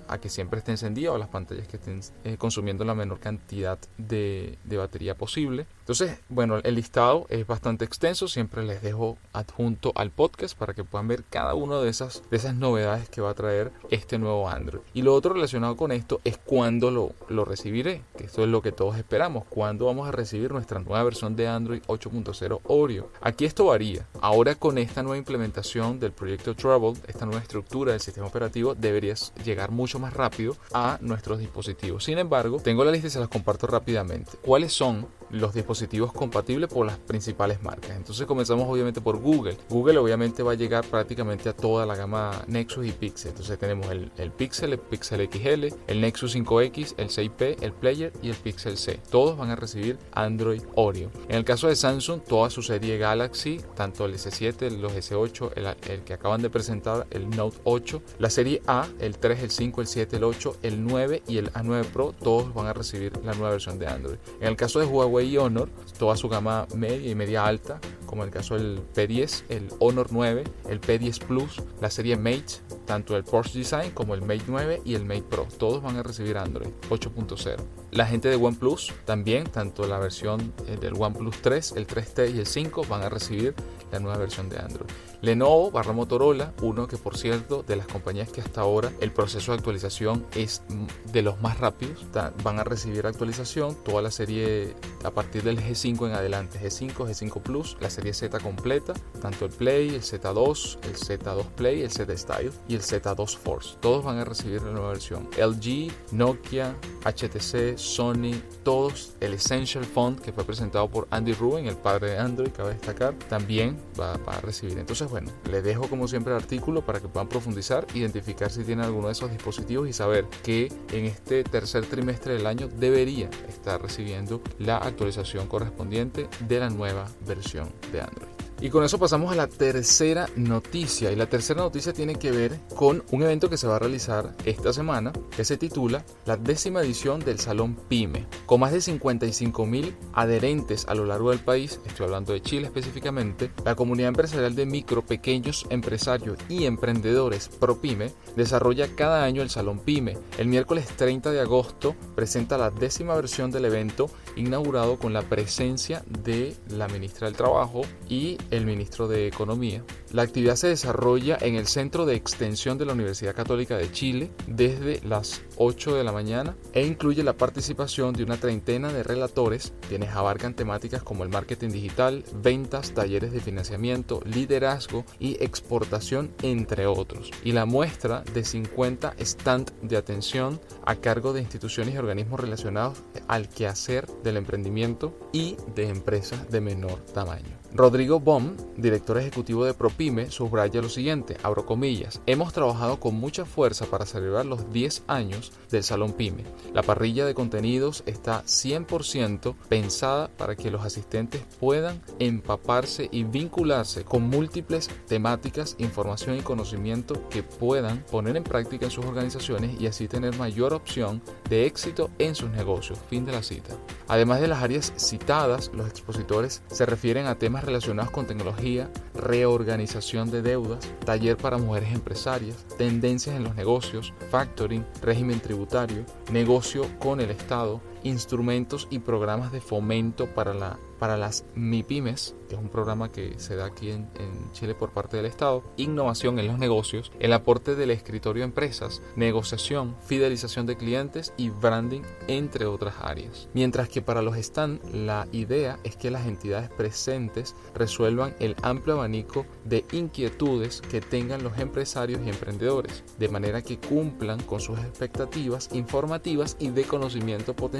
a 0.08 0.18
que 0.18 0.30
siempre 0.30 0.60
esté 0.60 0.72
encendida 0.72 1.12
o 1.12 1.18
las 1.18 1.30
pantallas 1.30 1.68
que 1.68 1.78
estén 1.78 2.02
eh, 2.24 2.38
consumiendo 2.38 2.84
la 2.86 2.96
menor 2.96 3.20
cantidad 3.20 3.80
de, 3.98 4.58
de 4.64 4.78
batería 4.78 5.16
posible. 5.16 5.66
Entonces, 5.80 6.20
bueno, 6.30 6.58
el 6.58 6.76
listado 6.76 7.26
es 7.30 7.48
bastante 7.48 7.84
extenso, 7.84 8.28
siempre 8.28 8.64
les 8.64 8.82
dejo 8.82 9.18
adjunto 9.34 9.92
al 9.96 10.12
podcast 10.12 10.56
para 10.56 10.74
que 10.74 10.84
puedan 10.84 11.08
ver 11.08 11.24
cada 11.30 11.56
una 11.56 11.80
de 11.80 11.90
esas, 11.90 12.22
de 12.30 12.38
esas 12.38 12.54
novedades 12.54 13.10
que 13.10 13.22
va 13.22 13.32
a 13.32 13.34
traer 13.34 13.72
este 13.90 14.20
nuevo 14.20 14.48
Android. 14.50 14.84
Y 14.94 15.02
lo 15.02 15.16
otro 15.16 15.34
relacionado 15.34 15.76
con 15.78 15.92
esto 15.92 16.22
es 16.24 16.38
cuándo 16.38 16.92
lo, 16.92 17.14
lo 17.28 17.44
recibiré, 17.44 18.04
que 18.18 18.26
esto 18.26 18.44
es 18.44 18.50
lo 18.50 18.62
que 18.62 18.72
todos 18.72 18.98
esperamos, 18.98 19.46
cuándo 19.50 19.88
vamos 19.88 20.08
a 20.08 20.12
recibir 20.12 20.52
nuestra 20.52 20.80
nueva 20.80 21.04
versión 21.04 21.29
de 21.36 21.48
Android 21.48 21.82
8.0 21.88 22.62
Oreo. 22.64 23.10
Aquí 23.22 23.46
esto 23.46 23.66
varía. 23.66 24.08
Ahora 24.22 24.56
con 24.56 24.78
esta 24.78 25.04
nueva 25.04 25.18
implementación 25.18 26.00
del 26.00 26.12
proyecto 26.12 26.56
Trouble, 26.56 27.00
esta 27.08 27.26
nueva 27.26 27.42
estructura 27.42 27.92
del 27.92 28.02
sistema 28.02 28.28
operativo, 28.28 28.76
deberías 28.76 29.34
llegar 29.44 29.72
mucho 29.72 30.00
más 30.00 30.14
rápido 30.14 30.56
a 30.74 30.98
nuestros 31.02 31.40
dispositivos. 31.40 32.04
Sin 32.04 32.18
embargo, 32.18 32.60
tengo 32.60 32.84
la 32.84 32.92
lista 32.92 33.08
y 33.08 33.12
se 33.12 33.20
las 33.20 33.30
comparto 33.30 33.68
rápidamente. 33.68 34.32
¿Cuáles 34.42 34.74
son 34.74 35.08
los 35.32 35.54
dispositivos 35.54 36.12
compatibles 36.14 36.72
por 36.72 36.86
las 36.86 36.98
principales 36.98 37.62
marcas. 37.62 37.92
Entonces 37.96 38.26
comenzamos 38.26 38.68
obviamente 38.68 39.02
por 39.02 39.18
Google. 39.18 39.58
Google 39.70 39.98
obviamente 39.98 40.44
va 40.44 40.54
a 40.54 40.56
llegar 40.56 40.86
prácticamente 40.86 41.50
a 41.50 41.54
toda 41.54 41.86
la 41.86 41.96
gama 41.96 42.32
Nexus 42.48 42.88
y 42.88 42.92
Pixel. 42.92 43.32
Entonces 43.32 43.58
tenemos 43.60 43.90
el, 43.92 44.12
el 44.18 44.32
Pixel, 44.32 44.74
el 44.74 44.80
Pixel 44.80 45.30
XL, 45.32 45.76
el 45.88 46.02
Nexus 46.02 46.36
5X, 46.36 46.96
el 46.98 47.10
6P, 47.10 47.58
el 47.62 47.74
Player 47.74 48.12
y 48.22 48.30
el 48.30 48.36
Pixel 48.36 48.78
C. 48.78 49.00
Todos 49.10 49.38
van 49.38 49.50
a 49.50 49.56
recibir 49.56 49.98
Android 50.14 50.62
Oreo. 50.76 51.10
En 51.28 51.36
el 51.36 51.46
caso 51.46 51.68
de 51.68 51.76
Samsung, 51.76 52.22
toda 52.22 52.50
su 52.50 52.62
serie 52.62 52.98
Galaxy, 52.98 53.62
tanto 53.76 54.06
el 54.06 54.16
S7, 54.16 54.70
los 54.78 54.94
S8, 54.94 55.52
el, 55.56 55.92
el 55.92 56.02
que 56.02 56.14
acaban 56.14 56.42
de 56.42 56.50
presentar, 56.50 57.08
el 57.12 57.30
Note 57.30 57.58
8, 57.64 58.02
la 58.20 58.30
serie 58.30 58.62
A, 58.68 58.88
el 59.00 59.18
3, 59.18 59.44
el 59.44 59.52
5, 59.52 59.82
el 59.82 59.88
7, 59.88 60.18
el 60.18 60.24
8, 60.24 60.58
el 60.64 60.84
9 60.86 61.24
y 61.28 61.38
el 61.38 61.52
A9 61.54 61.86
Pro, 61.86 62.14
todos 62.14 62.54
van 62.54 62.68
a 62.68 62.74
recibir 62.74 63.14
la 63.24 63.34
nueva 63.34 63.52
versión 63.52 63.80
de 63.80 63.88
Android. 63.88 64.18
En 64.40 64.48
el 64.48 64.56
caso 64.56 64.80
de 64.80 64.86
Huawei 64.86 65.19
y 65.26 65.38
Honor, 65.38 65.70
toda 65.98 66.16
su 66.16 66.30
gama 66.30 66.68
media 66.76 67.12
y 67.12 67.16
media 67.16 67.46
alta 67.46 67.80
como 68.10 68.24
el 68.24 68.32
caso 68.32 68.56
del 68.56 68.82
P10, 68.96 69.44
el 69.50 69.68
Honor 69.78 70.08
9, 70.10 70.44
el 70.68 70.82
P10 70.82 71.20
Plus, 71.26 71.62
la 71.80 71.92
serie 71.92 72.18
Mate, 72.18 72.64
tanto 72.86 73.16
el 73.16 73.24
Porsche 73.24 73.60
Design 73.60 73.92
como 73.92 74.16
el 74.16 74.24
Mate 74.24 74.46
9 74.48 74.82
y 74.84 74.96
el 74.96 75.06
Mate 75.06 75.26
Pro. 75.30 75.48
Todos 75.60 75.84
van 75.84 75.96
a 75.96 76.02
recibir 76.02 76.40
Android 76.40 76.72
8.0. 76.90 77.58
La 77.92 78.08
gente 78.08 78.30
de 78.30 78.36
OnePlus 78.36 78.94
también, 79.06 79.44
tanto 79.44 79.88
la 79.88 80.00
versión 80.00 80.54
eh, 80.66 80.78
del 80.82 80.96
OnePlus 80.96 81.40
3, 81.44 81.74
el 81.74 81.86
3T 81.86 82.34
y 82.34 82.40
el 82.40 82.48
5 82.48 82.84
van 82.90 83.04
a 83.04 83.10
recibir 83.10 83.54
la 83.92 84.00
nueva 84.00 84.18
versión 84.18 84.50
de 84.50 84.58
Android. 84.58 84.90
Lenovo 85.22 85.70
barra 85.70 85.92
Motorola, 85.92 86.54
uno 86.62 86.88
que 86.88 86.98
por 86.98 87.18
cierto 87.18 87.62
de 87.64 87.76
las 87.76 87.88
compañías 87.88 88.30
que 88.32 88.42
hasta 88.42 88.62
ahora 88.62 88.92
el 89.02 89.12
proceso 89.12 89.52
de 89.52 89.58
actualización 89.58 90.26
es 90.34 90.64
de 91.12 91.22
los 91.22 91.42
más 91.42 91.60
rápidos, 91.60 92.06
van 92.44 92.60
a 92.60 92.64
recibir 92.64 93.06
actualización 93.06 93.76
toda 93.84 94.02
la 94.02 94.12
serie 94.12 94.76
a 95.04 95.12
partir 95.12 95.44
del 95.44 95.60
G5 95.60 96.08
en 96.08 96.14
adelante, 96.14 96.60
G5, 96.60 96.94
G5 96.94 97.42
Plus, 97.42 97.78
la 97.82 97.90
serie 98.00 98.14
Z 98.14 98.40
completa, 98.40 98.94
tanto 99.22 99.46
el 99.46 99.52
Play, 99.52 99.90
el 99.90 100.02
Z2, 100.02 100.78
el 100.84 100.96
Z2 100.96 101.44
Play, 101.56 101.82
el 101.82 101.92
Z 101.92 102.18
Style 102.18 102.52
y 102.70 102.76
el 102.76 102.82
Z2 102.82 103.38
Force, 103.38 103.78
todos 103.82 104.06
van 104.06 104.20
a 104.20 104.26
recibir 104.26 104.62
la 104.62 104.72
nueva 104.72 104.90
versión. 104.90 105.28
LG, 105.38 105.92
Nokia, 106.14 106.76
HTC, 107.04 107.78
Sony, 107.78 108.42
todos, 108.64 109.16
el 109.20 109.34
Essential 109.34 109.84
Font 109.84 110.22
que 110.22 110.32
fue 110.32 110.46
presentado 110.46 110.90
por 110.90 111.08
Andy 111.12 111.34
Rubin, 111.34 111.68
el 111.68 111.76
padre 111.76 112.12
de 112.12 112.20
Android, 112.20 112.52
cabe 112.52 112.70
destacar, 112.70 113.16
también 113.28 113.78
va, 114.00 114.16
va 114.18 114.38
a 114.38 114.42
recibir. 114.42 114.78
Entonces 114.78 115.10
bueno, 115.10 115.30
les 115.52 115.64
dejo 115.64 115.90
como 115.90 116.08
siempre 116.08 116.34
el 116.34 116.40
artículo 116.40 116.86
para 116.86 117.02
que 117.02 117.10
puedan 117.10 117.28
profundizar, 117.28 117.86
identificar 117.94 118.50
si 118.50 118.64
tienen 118.64 118.86
alguno 118.86 119.08
de 119.08 119.14
esos 119.14 119.30
dispositivos 119.30 119.90
y 119.90 119.94
saber 119.94 120.26
que 120.44 120.72
en 120.94 121.06
este 121.06 121.44
tercer 121.44 121.86
trimestre 121.86 122.36
del 122.36 122.48
año 122.48 122.70
debería 122.70 123.30
estar 123.50 123.82
recibiendo 123.82 124.42
la 124.58 124.78
actualización 124.78 125.48
correspondiente 125.48 126.30
de 126.48 126.60
la 126.60 126.70
nueva 126.70 127.10
versión 127.28 127.70
de 127.92 128.02
Android. 128.02 128.40
Y 128.62 128.70
con 128.70 128.84
eso 128.84 129.00
pasamos 129.00 129.32
a 129.32 129.36
la 129.36 129.48
tercera 129.48 130.28
noticia. 130.36 131.12
Y 131.12 131.16
la 131.16 131.30
tercera 131.30 131.62
noticia 131.62 131.94
tiene 131.94 132.16
que 132.16 132.32
ver 132.32 132.60
con 132.76 133.04
un 133.12 133.24
evento 133.24 133.50
que 133.50 133.56
se 133.56 133.68
va 133.68 133.78
a 133.78 133.80
realizar 133.80 134.36
esta 134.44 134.74
semana, 134.74 135.14
que 135.36 135.46
se 135.46 135.56
titula 135.56 136.04
la 136.26 136.36
décima 136.36 136.82
edición 136.82 137.22
del 137.22 137.40
Salón 137.40 137.76
PyME. 137.88 138.28
Con 138.46 138.60
más 138.60 138.74
de 138.74 138.82
55 138.82 139.66
mil 139.66 139.96
adherentes 140.14 140.86
a 140.90 140.96
lo 140.96 141.06
largo 141.06 141.30
del 141.30 141.40
país, 141.40 141.80
estoy 141.86 142.08
hablando 142.08 142.34
de 142.34 142.42
Chile 142.42 142.68
específicamente, 142.68 143.50
la 143.64 143.76
comunidad 143.76 144.10
empresarial 144.10 144.56
de 144.56 144.66
micro, 144.66 145.06
pequeños 145.06 145.66
empresarios 145.70 146.38
y 146.50 146.66
emprendedores 146.66 147.48
ProPyme 147.48 148.12
desarrolla 148.36 148.94
cada 148.94 149.24
año 149.24 149.42
el 149.42 149.50
Salón 149.50 149.80
PyME. 149.80 150.18
El 150.38 150.50
miércoles 150.50 150.86
30 150.98 151.32
de 151.32 151.40
agosto 151.40 151.96
presenta 152.14 152.58
la 152.58 152.72
décima 152.72 153.16
versión 153.16 153.52
del 153.52 153.66
evento, 153.66 154.10
inaugurado 154.36 154.98
con 154.98 155.14
la 155.14 155.22
presencia 155.22 156.04
de 156.24 156.56
la 156.70 156.88
ministra 156.88 157.28
del 157.28 157.38
Trabajo 157.38 157.82
y 158.08 158.38
el 158.52 158.66
ministro 158.66 159.08
de 159.08 159.28
Economía. 159.28 159.84
La 160.12 160.24
actividad 160.24 160.56
se 160.56 160.68
desarrolla 160.68 161.38
en 161.40 161.56
el 161.56 161.68
Centro 161.68 162.06
de 162.06 162.16
Extensión 162.16 162.78
de 162.78 162.86
la 162.86 162.94
Universidad 162.94 163.36
Católica 163.36 163.78
de 163.78 163.92
Chile 163.92 164.32
desde 164.48 165.02
las 165.08 165.42
8 165.58 165.96
de 165.96 166.04
la 166.04 166.12
mañana 166.12 166.56
e 166.74 166.86
incluye 166.86 167.24
la 167.24 167.38
participación 167.38 168.14
de 168.14 168.24
una 168.24 168.38
treintena 168.38 168.92
de 168.92 169.04
relatores 169.04 169.74
quienes 169.88 170.10
abarcan 170.10 170.56
temáticas 170.56 171.04
como 171.04 171.24
el 171.24 171.30
marketing 171.30 171.70
digital, 171.70 172.24
ventas, 172.42 172.94
talleres 172.94 173.32
de 173.32 173.40
financiamiento, 173.40 174.22
liderazgo 174.26 175.06
y 175.20 175.44
exportación, 175.44 176.32
entre 176.42 176.88
otros. 176.88 177.32
Y 177.44 177.52
la 177.52 177.66
muestra 177.66 178.24
de 178.34 178.44
50 178.44 179.16
stand 179.20 179.72
de 179.82 179.98
atención 179.98 180.60
a 180.86 180.96
cargo 180.96 181.34
de 181.34 181.42
instituciones 181.42 181.96
y 181.96 181.98
organismos 181.98 182.40
relacionados 182.40 183.04
al 183.28 183.50
quehacer 183.50 184.08
del 184.24 184.38
emprendimiento 184.38 185.14
y 185.32 185.58
de 185.76 185.90
empresas 185.90 186.50
de 186.50 186.62
menor 186.62 187.00
tamaño. 187.14 187.59
Rodrigo 187.72 188.20
Bom, 188.20 188.56
director 188.78 189.20
ejecutivo 189.20 189.64
de 189.64 189.76
ProPyme, 189.76 190.32
subraya 190.32 190.82
lo 190.82 190.90
siguiente, 190.90 191.38
abro 191.44 191.68
comillas, 191.68 192.20
hemos 192.26 192.52
trabajado 192.52 193.00
con 193.00 193.14
mucha 193.14 193.46
fuerza 193.46 193.86
para 193.86 194.08
celebrar 194.08 194.48
los 194.48 194.72
10 194.74 195.04
años 195.06 195.52
del 195.70 195.84
Salón 195.84 196.14
Pyme. 196.14 196.46
La 196.74 196.82
parrilla 196.82 197.28
de 197.28 197.36
contenidos 197.36 198.02
está 198.08 198.44
100% 198.44 199.56
pensada 199.70 200.30
para 200.36 200.56
que 200.56 200.72
los 200.72 200.84
asistentes 200.84 201.44
puedan 201.60 202.02
empaparse 202.18 203.08
y 203.12 203.24
vincularse 203.24 204.04
con 204.04 204.24
múltiples 204.24 204.90
temáticas, 205.08 205.76
información 205.78 206.38
y 206.38 206.42
conocimiento 206.42 207.30
que 207.30 207.44
puedan 207.44 208.04
poner 208.12 208.36
en 208.36 208.44
práctica 208.44 208.86
en 208.86 208.92
sus 208.92 209.06
organizaciones 209.06 209.80
y 209.80 209.86
así 209.86 210.08
tener 210.08 210.36
mayor 210.38 210.74
opción 210.74 211.22
de 211.50 211.68
éxito 211.68 212.10
en 212.18 212.34
sus 212.34 212.50
negocios. 212.50 212.98
Fin 213.10 213.26
de 213.26 213.32
la 213.32 213.44
cita. 213.44 213.76
Además 214.08 214.42
de 214.42 214.48
las 214.48 214.64
áreas 214.64 214.92
citadas, 214.98 215.70
los 215.74 215.88
expositores 215.88 216.64
se 216.68 216.88
refieren 216.88 217.28
a 217.28 217.38
temas 217.38 217.59
relacionados 217.64 218.12
con 218.12 218.26
tecnología, 218.26 218.90
reorganización 219.16 220.32
de 220.32 220.42
deudas, 220.42 220.80
taller 221.06 221.38
para 221.38 221.58
mujeres 221.58 221.94
empresarias, 221.94 222.66
tendencias 222.78 223.36
en 223.36 223.44
los 223.44 223.56
negocios, 223.56 224.14
factoring, 224.30 224.86
régimen 225.02 225.40
tributario, 225.40 226.06
negocio 226.32 226.86
con 227.00 227.20
el 227.22 227.32
Estado, 227.32 227.82
instrumentos 228.04 228.88
y 228.90 229.00
programas 229.00 229.52
de 229.52 229.62
fomento 229.62 230.28
para, 230.28 230.54
la, 230.54 230.80
para 231.00 231.18
las 231.18 231.46
MIPIMES, 231.56 232.36
que 232.48 232.56
es 232.56 232.62
un 232.62 232.70
programa 232.70 233.12
que 233.12 233.40
se 233.40 233.56
da 233.56 233.66
aquí 233.66 233.92
en, 233.92 234.10
Chile 234.52 234.74
por 234.76 234.92
parte 234.92 235.18
del 235.18 235.26
Estado, 235.26 235.64
innovación 235.78 236.40
en 236.40 236.48
los 236.48 236.58
negocios, 236.58 237.12
el 237.20 237.34
aporte 237.34 237.76
del 237.76 237.92
escritorio 237.92 238.44
a 238.44 238.46
empresas, 238.46 239.02
negociación, 239.16 239.96
fidelización 240.02 240.66
de 240.66 240.76
clientes 240.76 241.34
y 241.38 241.50
branding, 241.50 242.02
entre 242.28 242.66
otras 242.66 242.96
áreas. 243.02 243.48
Mientras 243.54 243.90
que 243.90 244.02
para 244.02 244.22
los 244.22 244.36
stand, 244.38 244.82
la 244.94 245.28
idea 245.32 245.80
es 245.84 245.96
que 245.96 246.12
las 246.12 246.26
entidades 246.26 246.70
presentes 246.70 247.56
resuelvan 247.76 248.36
el 248.40 248.56
amplio 248.62 248.96
abanico 248.96 249.46
de 249.66 249.86
inquietudes 249.92 250.82
que 250.82 251.02
tengan 251.02 251.44
los 251.44 251.58
empresarios 251.60 252.22
y 252.26 252.30
emprendedores, 252.30 253.04
de 253.18 253.30
manera 253.30 253.62
que 253.62 253.80
cumplan 253.80 254.42
con 254.42 254.60
sus 254.60 254.80
expectativas 254.80 255.70
informativas 255.74 256.58
y 256.60 256.70
de 256.70 256.84
conocimiento 256.84 257.56
potencial 257.56 257.80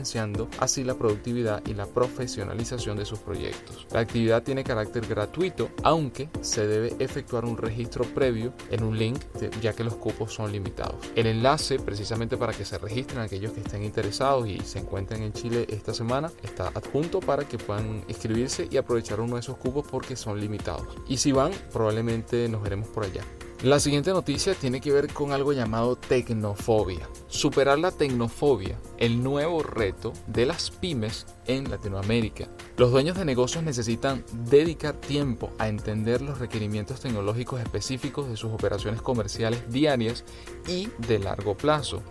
así 0.60 0.84
la 0.84 0.96
productividad 0.96 1.62
y 1.66 1.74
la 1.74 1.86
profesionalización 1.86 2.98
de 2.98 3.06
sus 3.10 3.20
proyectos. 3.20 3.88
La 3.92 4.02
actividad 4.02 4.44
tiene 4.44 4.64
carácter 4.64 5.06
gratuito, 5.08 5.70
aunque 5.84 6.30
se 6.42 6.68
debe 6.68 6.96
efectuar 7.00 7.46
un 7.46 7.58
registro 7.58 8.06
previo 8.06 8.54
en 8.70 8.84
un 8.84 8.98
link, 8.98 9.20
ya 9.62 9.74
que 9.74 9.84
los 9.84 9.96
cupos 9.96 10.34
son 10.34 10.52
limitados. 10.52 10.96
El 11.16 11.28
enlace, 11.28 11.80
precisamente 11.80 12.38
para 12.38 12.54
que 12.54 12.66
se 12.66 12.78
registren 12.78 13.22
aquellos 13.22 13.52
que 13.52 13.62
estén 13.62 13.84
interesados 13.84 14.48
y 14.48 14.60
se 14.60 14.80
encuentren 14.80 15.24
en 15.24 15.34
Chile 15.34 15.66
esta 15.70 15.94
semana, 15.94 16.32
está 16.44 16.68
adjunto 16.70 17.20
para 17.20 17.48
que 17.48 17.58
puedan 17.58 18.04
inscribirse 18.08 18.68
y 18.70 18.78
aprovechar 18.78 19.20
uno 19.20 19.36
de 19.36 19.42
esos 19.42 19.58
cupos 19.58 19.86
porque 19.90 20.16
son 20.16 20.40
limitados. 20.40 20.88
Y 21.08 21.18
si 21.18 21.32
van, 21.32 21.52
probablemente 21.72 22.48
nos 22.48 22.62
veremos 22.62 22.88
por 22.90 23.06
allá. 23.06 23.24
La 23.64 23.82
siguiente 23.82 24.12
noticia 24.12 24.56
tiene 24.56 24.80
que 24.80 24.94
ver 24.94 25.12
con 25.12 25.34
algo 25.34 25.52
llamado 25.52 25.98
tecnofobia. 25.98 27.10
Superar 27.28 27.78
la 27.78 27.92
tecnofobia, 27.92 28.80
el 28.98 29.22
nuevo 29.22 29.64
reto 29.64 30.14
de 30.28 30.46
las 30.46 30.72
pymes 30.72 31.26
en 31.46 31.70
Latinoamérica. 31.70 32.48
Los 32.78 32.92
dueños 32.92 33.18
de 33.18 33.26
negocios 33.26 33.66
necesitan 33.66 34.24
dedicar 34.50 34.96
tiempo 34.96 35.52
a 35.60 35.68
entender 35.68 36.22
los 36.22 36.40
requerimientos 36.40 37.02
tecnológicos 37.02 37.60
específicos 37.60 38.30
de 38.30 38.38
sus 38.38 38.54
operaciones 38.54 39.02
comerciales 39.02 39.70
diarias 39.70 40.24
y 40.66 40.88
de 41.10 41.20
largo 41.20 41.58
plazo. 41.58 42.02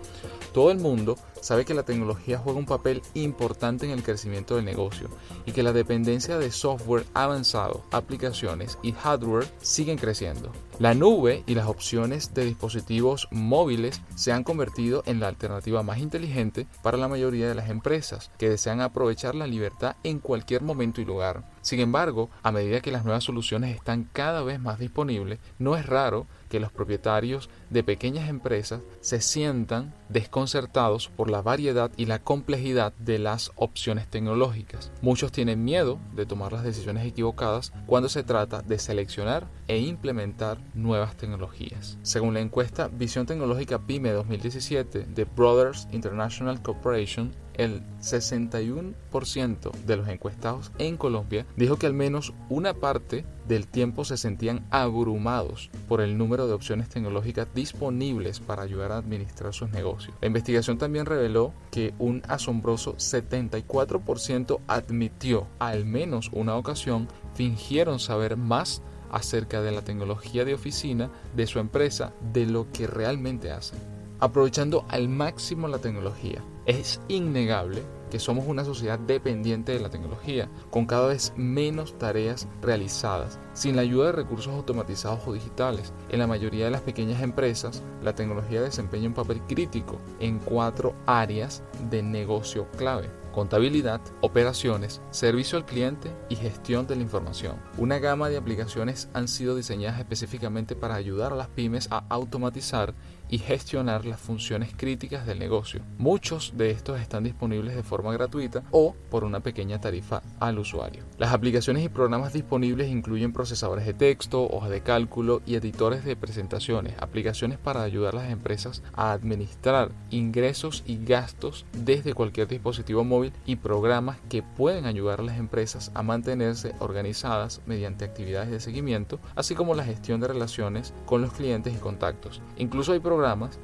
Todo 0.59 0.73
el 0.73 0.81
mundo 0.81 1.17
sabe 1.41 1.65
que 1.65 1.73
la 1.73 1.85
tecnología 1.85 2.37
juega 2.37 2.59
un 2.59 2.67
papel 2.67 3.01
importante 3.15 3.87
en 3.87 3.93
el 3.93 4.03
crecimiento 4.03 4.57
del 4.57 4.65
negocio 4.65 5.09
y 5.47 5.53
que 5.53 5.63
la 5.63 5.73
dependencia 5.73 6.37
de 6.37 6.51
software 6.51 7.07
avanzado, 7.15 7.85
aplicaciones 7.93 8.77
y 8.83 8.91
hardware 8.91 9.47
siguen 9.63 9.99
creciendo. 9.99 10.51
La 10.81 10.95
nube 10.95 11.45
y 11.47 11.55
las 11.55 11.69
opciones 11.69 12.35
de 12.35 12.45
dispositivos 12.45 13.29
móviles 13.31 14.01
se 14.17 14.33
han 14.33 14.43
convertido 14.43 15.05
en 15.07 15.21
la 15.21 15.29
alternativa 15.29 15.85
más 15.85 15.99
inteligente 15.99 16.67
para 16.83 16.99
la 16.99 17.07
mayoría 17.07 17.49
de 17.49 17.55
las 17.55 17.71
empresas 17.71 18.33
que 18.37 18.51
desean 18.51 18.81
aprovechar 18.81 19.37
la 19.37 19.47
libertad 19.47 19.95
en 20.03 20.19
cualquier 20.19 20.63
momento 20.63 21.01
y 21.01 21.05
lugar. 21.05 21.49
Sin 21.63 21.79
embargo, 21.79 22.31
a 22.43 22.51
medida 22.51 22.81
que 22.81 22.91
las 22.91 23.05
nuevas 23.05 23.23
soluciones 23.23 23.77
están 23.77 24.09
cada 24.13 24.43
vez 24.43 24.59
más 24.59 24.81
disponibles, 24.81 25.39
no 25.61 25.77
es 25.77 25.87
raro 25.87 26.27
que 26.49 26.61
los 26.61 26.73
propietarios 26.73 27.49
de 27.71 27.83
pequeñas 27.83 28.29
empresas 28.29 28.81
se 29.01 29.21
sientan 29.21 29.95
desconcertados 30.09 31.09
por 31.09 31.31
la 31.31 31.43
variedad 31.43 31.91
y 31.97 32.07
la 32.07 32.19
complejidad 32.19 32.93
de 32.99 33.19
las 33.19 33.53
opciones 33.57 34.09
tecnológicas. 34.09 34.91
Muchos 35.03 35.33
tienen 35.33 35.65
miedo 35.65 35.99
de 36.15 36.27
tomar 36.27 36.53
las 36.53 36.65
decisiones 36.65 37.07
equivocadas 37.07 37.73
cuando 37.87 38.09
se 38.09 38.23
trata 38.23 38.63
de 38.63 38.79
seleccionar 38.79 39.47
e 39.67 39.79
implementar 39.79 40.59
nuevas 40.75 41.17
tecnologías. 41.17 41.99
Según 42.03 42.35
la 42.35 42.41
encuesta 42.41 42.89
Visión 42.89 43.27
Tecnológica 43.27 43.79
PyME 43.79 44.11
2017 44.13 45.07
de 45.15 45.25
Brothers 45.25 45.89
International 45.93 46.63
Corporation, 46.63 47.33
el 47.55 47.83
61% 48.01 49.73
de 49.85 49.97
los 49.97 50.09
encuestados 50.09 50.71
en 50.79 50.97
Colombia 50.97 51.45
dijo 51.57 51.77
que 51.77 51.87
al 51.87 51.93
menos 51.93 52.33
una 52.49 52.73
parte 52.73 53.25
del 53.49 53.67
tiempo 53.67 54.05
se 54.05 54.17
sentían 54.17 54.67
abrumados 54.71 55.71
por 55.89 56.01
el 56.01 56.19
número 56.19 56.47
de 56.47 56.53
opciones 56.53 56.89
tecnológicas 56.89 57.49
disponibles 57.55 58.41
para 58.41 58.63
ayudar 58.63 58.93
a 58.93 58.99
administrar 58.99 59.55
sus 59.55 59.71
negocios. 59.71 60.15
La 60.21 60.27
investigación 60.27 60.79
también 60.79 61.07
reveló 61.07 61.55
que 61.71 61.95
un 61.99 62.23
asombroso 62.29 62.95
74% 62.97 64.61
admitió 64.67 65.47
al 65.59 65.87
menos 65.87 66.31
una 66.33 66.57
ocasión 66.57 67.09
fingieron 67.35 67.99
saber 67.99 68.37
más 68.37 68.83
acerca 69.11 69.63
de 69.63 69.73
la 69.73 69.83
tecnología 69.83 70.45
de 70.45 70.55
oficina 70.55 71.11
de 71.35 71.47
su 71.47 71.59
empresa 71.59 72.13
de 72.33 72.47
lo 72.47 72.71
que 72.73 72.87
realmente 72.87 73.51
hacen, 73.51 73.79
aprovechando 74.21 74.85
al 74.89 75.09
máximo 75.09 75.69
la 75.69 75.79
tecnología. 75.79 76.45
Es 76.67 77.01
innegable 77.09 77.83
que 78.09 78.19
somos 78.19 78.47
una 78.47 78.65
sociedad 78.65 78.99
dependiente 78.99 79.73
de 79.73 79.81
la 79.81 79.91
tecnología, 79.91 80.49
con 80.71 80.87
cada 80.87 81.09
vez 81.09 81.33
menos 81.37 81.97
tareas 81.99 82.49
realizadas, 82.63 83.39
sin 83.53 83.77
la 83.77 83.83
ayuda 83.83 84.07
de 84.07 84.13
recursos 84.13 84.53
automatizados 84.53 85.21
o 85.27 85.33
digitales. 85.33 85.93
En 86.11 86.19
la 86.19 86.27
mayoría 86.27 86.67
de 86.67 86.71
las 86.71 86.83
pequeñas 86.83 87.23
empresas, 87.23 87.83
la 88.03 88.15
tecnología 88.15 88.63
desempeña 88.63 89.09
un 89.09 89.15
papel 89.15 89.41
crítico 89.49 89.99
en 90.21 90.39
cuatro 90.39 90.95
áreas 91.07 91.63
de 91.91 92.03
negocio 92.03 92.67
clave 92.77 93.09
contabilidad, 93.39 94.01
operaciones, 94.21 95.01
servicio 95.13 95.59
al 95.59 95.65
cliente 95.65 96.11
y 96.29 96.35
gestión 96.35 96.89
de 96.89 96.97
la 96.97 97.03
información. 97.03 97.55
Una 97.77 98.01
gama 98.01 98.29
de 98.29 98.37
aplicaciones 98.37 99.09
han 99.15 99.29
sido 99.29 99.55
diseñadas 99.55 100.01
específicamente 100.01 100.75
para 100.75 100.97
ayudar 100.97 101.33
a 101.33 101.37
las 101.37 101.47
pymes 101.47 101.87
a 101.93 102.05
automatizar 102.09 102.95
y 103.29 103.39
gestionar 103.39 104.05
las 104.05 104.21
funciones 104.21 104.71
críticas 104.77 105.27
del 105.27 105.39
negocio. 105.39 105.83
Muchos 105.99 106.55
de 106.57 106.71
estos 106.71 107.01
están 107.01 107.25
disponibles 107.25 107.77
de 107.77 107.83
forma 107.83 108.13
gratuita 108.13 108.63
o 108.71 108.95
por 109.11 109.25
una 109.25 109.41
pequeña 109.41 109.81
tarifa 109.81 110.23
al 110.41 110.59
usuario. 110.59 111.05
Las 111.19 111.33
aplicaciones 111.33 111.85
y 111.85 111.89
programas 111.89 112.33
disponibles 112.33 112.89
incluyen 112.89 113.33
procesadores 113.33 113.87
de 113.87 113.95
texto, 113.95 114.47
hojas 114.49 114.71
de 114.71 114.83
cálculo 114.83 115.43
y 115.47 115.57
editores 115.57 116.05
de 116.05 116.17
presentaciones, 116.17 116.95
aplicaciones 116.99 117.59
para 117.59 117.83
ayudar 117.83 118.15
a 118.15 118.19
las 118.19 118.31
empresas 118.31 118.83
a 118.95 119.13
administrar 119.13 119.91
ingresos 120.11 120.83
y 120.87 121.05
gastos 121.05 121.67
desde 121.73 122.15
cualquier 122.15 122.49
dispositivo 122.49 123.05
móvil 123.05 123.33
y 123.47 123.57
programas 123.57 124.19
que 124.29 124.43
pueden 124.43 124.87
ayudar 124.87 125.21
a 125.21 125.25
las 125.25 125.39
empresas 125.39 125.91
a 125.95 126.03
mantenerse 126.03 126.75
organizadas 126.79 127.61
mediante 127.67 128.05
actividades 128.05 128.51
de 128.51 128.61
seguimiento, 128.61 129.19
así 129.35 129.55
como 129.55 129.75
la 129.75 129.85
gestión 129.85 130.21
de 130.21 130.29
relaciones 130.29 130.95
con 131.07 131.23
los 131.23 131.33
clientes 131.33 131.75
y 131.75 131.79
contactos. 131.79 132.41
Incluso 132.57 132.93
hay 132.93 133.01
programas 133.01 133.18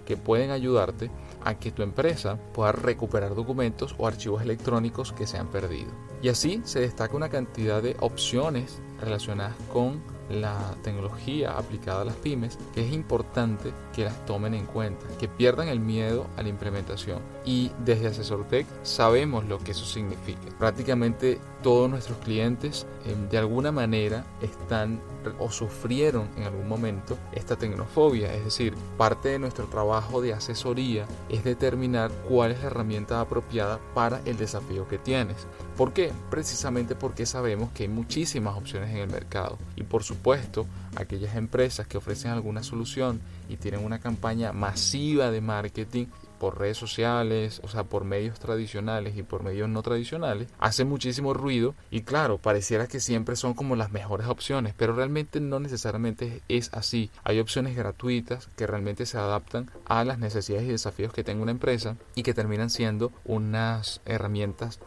que 0.05 0.17
pueden 0.17 0.51
ayudarte 0.51 1.11
a 1.45 1.59
que 1.59 1.71
tu 1.71 1.83
empresa 1.83 2.39
pueda 2.53 2.73
recuperar 2.73 3.35
documentos 3.35 3.95
o 3.99 4.07
archivos 4.07 4.43
electrónicos 4.43 5.13
que 5.13 5.27
se 5.27 5.39
han 5.39 5.49
perdido. 5.49 5.91
Y 6.23 6.29
así 6.29 6.63
se 6.65 6.81
destaca 6.81 7.17
una 7.17 7.29
cantidad 7.29 7.83
de 7.83 7.97
opciones 8.01 8.81
relacionadas 9.01 9.57
con 9.73 10.03
la 10.29 10.75
tecnología 10.83 11.57
aplicada 11.57 12.03
a 12.03 12.05
las 12.05 12.17
pymes, 12.17 12.59
que 12.75 12.87
es 12.87 12.93
importante 12.93 13.73
que 13.93 14.05
las 14.05 14.25
tomen 14.27 14.55
en 14.55 14.67
cuenta, 14.67 15.07
que 15.19 15.29
pierdan 15.29 15.69
el 15.69 15.81
miedo 15.81 16.27
a 16.37 16.43
la 16.43 16.49
implementación. 16.49 17.21
Y 17.45 17.71
desde 17.85 18.09
AsesorTech 18.09 18.67
sabemos 18.83 19.45
lo 19.45 19.59
que 19.59 19.73
eso 19.73 19.85
significa. 19.85 20.41
Prácticamente 20.59 21.39
todos 21.63 21.89
nuestros 21.89 22.19
clientes 22.19 22.87
em, 23.07 23.29
de 23.29 23.39
alguna 23.39 23.73
manera 23.73 24.25
están 24.43 25.01
o 25.39 25.51
sufrieron 25.51 26.29
en 26.37 26.45
algún 26.45 26.69
momento 26.69 27.17
esta 27.33 27.57
tecnofobia, 27.57 28.35
es 28.35 28.45
decir, 28.45 28.75
parte 28.99 29.31
de 29.31 29.39
nuestro 29.39 29.67
trabajo 29.67 30.21
de 30.21 30.35
asesoría 30.35 31.07
es 31.29 31.45
determinar 31.45 32.11
cuál 32.29 32.53
es 32.53 32.61
la 32.61 32.67
herramienta 32.67 33.21
apropiada 33.21 33.81
para 33.95 34.21
el 34.25 34.37
desafío 34.37 34.87
que 34.87 34.99
tienes. 34.99 35.47
¿Por 35.77 35.93
qué? 35.93 36.13
Precisamente 36.31 36.95
porque 36.95 37.27
sabemos 37.27 37.73
que 37.73 37.83
hay 37.83 37.89
muchísimas 37.89 38.57
opciones 38.57 38.91
en 38.91 38.99
el 38.99 39.11
mercado 39.11 39.59
y 39.75 39.83
por 39.83 40.05
supuesto 40.05 40.67
aquellas 40.95 41.35
empresas 41.35 41.89
que 41.89 41.99
ofrecen 41.99 42.31
alguna 42.31 42.63
solución 42.63 43.21
y 43.49 43.57
tienen 43.57 43.85
una 43.85 43.99
campaña 43.99 44.53
masiva 44.53 45.33
de 45.33 45.41
marketing 45.41 46.07
por 46.39 46.59
redes 46.59 46.77
sociales, 46.77 47.61
o 47.65 47.69
sea, 47.69 47.85
por 47.85 48.05
medios 48.05 48.39
tradicionales 48.39 49.17
y 49.17 49.23
por 49.23 49.43
medios 49.43 49.69
no 49.69 49.83
tradicionales, 49.83 50.49
hace 50.59 50.85
muchísimo 50.85 51.35
ruido 51.35 51.75
y 51.91 52.03
claro, 52.03 52.39
pareciera 52.39 52.87
que 52.87 53.01
siempre 53.01 53.35
son 53.35 53.55
como 53.55 53.77
las 53.77 53.91
mejores 53.91 54.29
opciones, 54.29 54.75
pero 54.77 54.95
realmente 54.95 55.41
no 55.41 55.59
necesariamente 55.59 56.43
es 56.49 56.73
así. 56.73 57.11
Hay 57.25 57.41
opciones 57.41 57.75
gratuitas 57.75 58.49
que 58.57 58.67
realmente 58.67 59.07
se 59.07 59.19
adaptan 59.19 59.71
a 59.87 60.05
las 60.05 60.19
necesidades 60.19 60.69
y 60.69 60.73
desafíos 60.73 61.13
que 61.13 61.25
tenga 61.25 61.43
una 61.43 61.51
empresa 61.51 61.97
y 62.15 62.23
que 62.23 62.35
terminan 62.35 62.71
siendo 62.71 63.11
unas 63.25 64.01
herramientas 64.05 64.81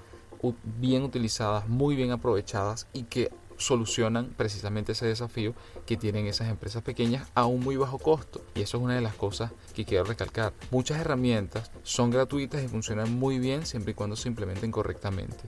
bien 0.80 1.04
utilizadas, 1.04 1.68
muy 1.68 1.96
bien 1.96 2.12
aprovechadas 2.12 2.88
y 2.94 3.04
que 3.04 3.32
solucionan 3.58 4.34
precisamente 4.38 4.92
ese 4.92 5.08
desafío 5.08 5.54
que 5.86 5.98
tienen 5.98 6.28
esas 6.28 6.50
empresas 6.50 6.84
pequeñas 6.84 7.28
a 7.34 7.46
un 7.46 7.62
muy 7.62 7.76
bajo 7.76 7.98
costo. 7.98 8.42
Y 8.56 8.62
eso 8.62 8.78
es 8.78 8.84
una 8.84 8.96
de 8.96 9.02
las 9.02 9.16
cosas 9.16 9.52
que 9.76 9.86
quiero 9.86 10.04
recalcar. 10.04 10.54
Muchas 10.72 11.00
herramientas 11.00 11.72
son 11.84 12.12
gratuitas 12.12 12.64
y 12.64 12.68
funcionan 12.68 13.14
muy 13.14 13.40
bien 13.40 13.66
siempre 13.66 13.92
y 13.92 13.96
cuando 13.96 14.16
se 14.16 14.30
implementen 14.30 14.72
correctamente 14.72 15.44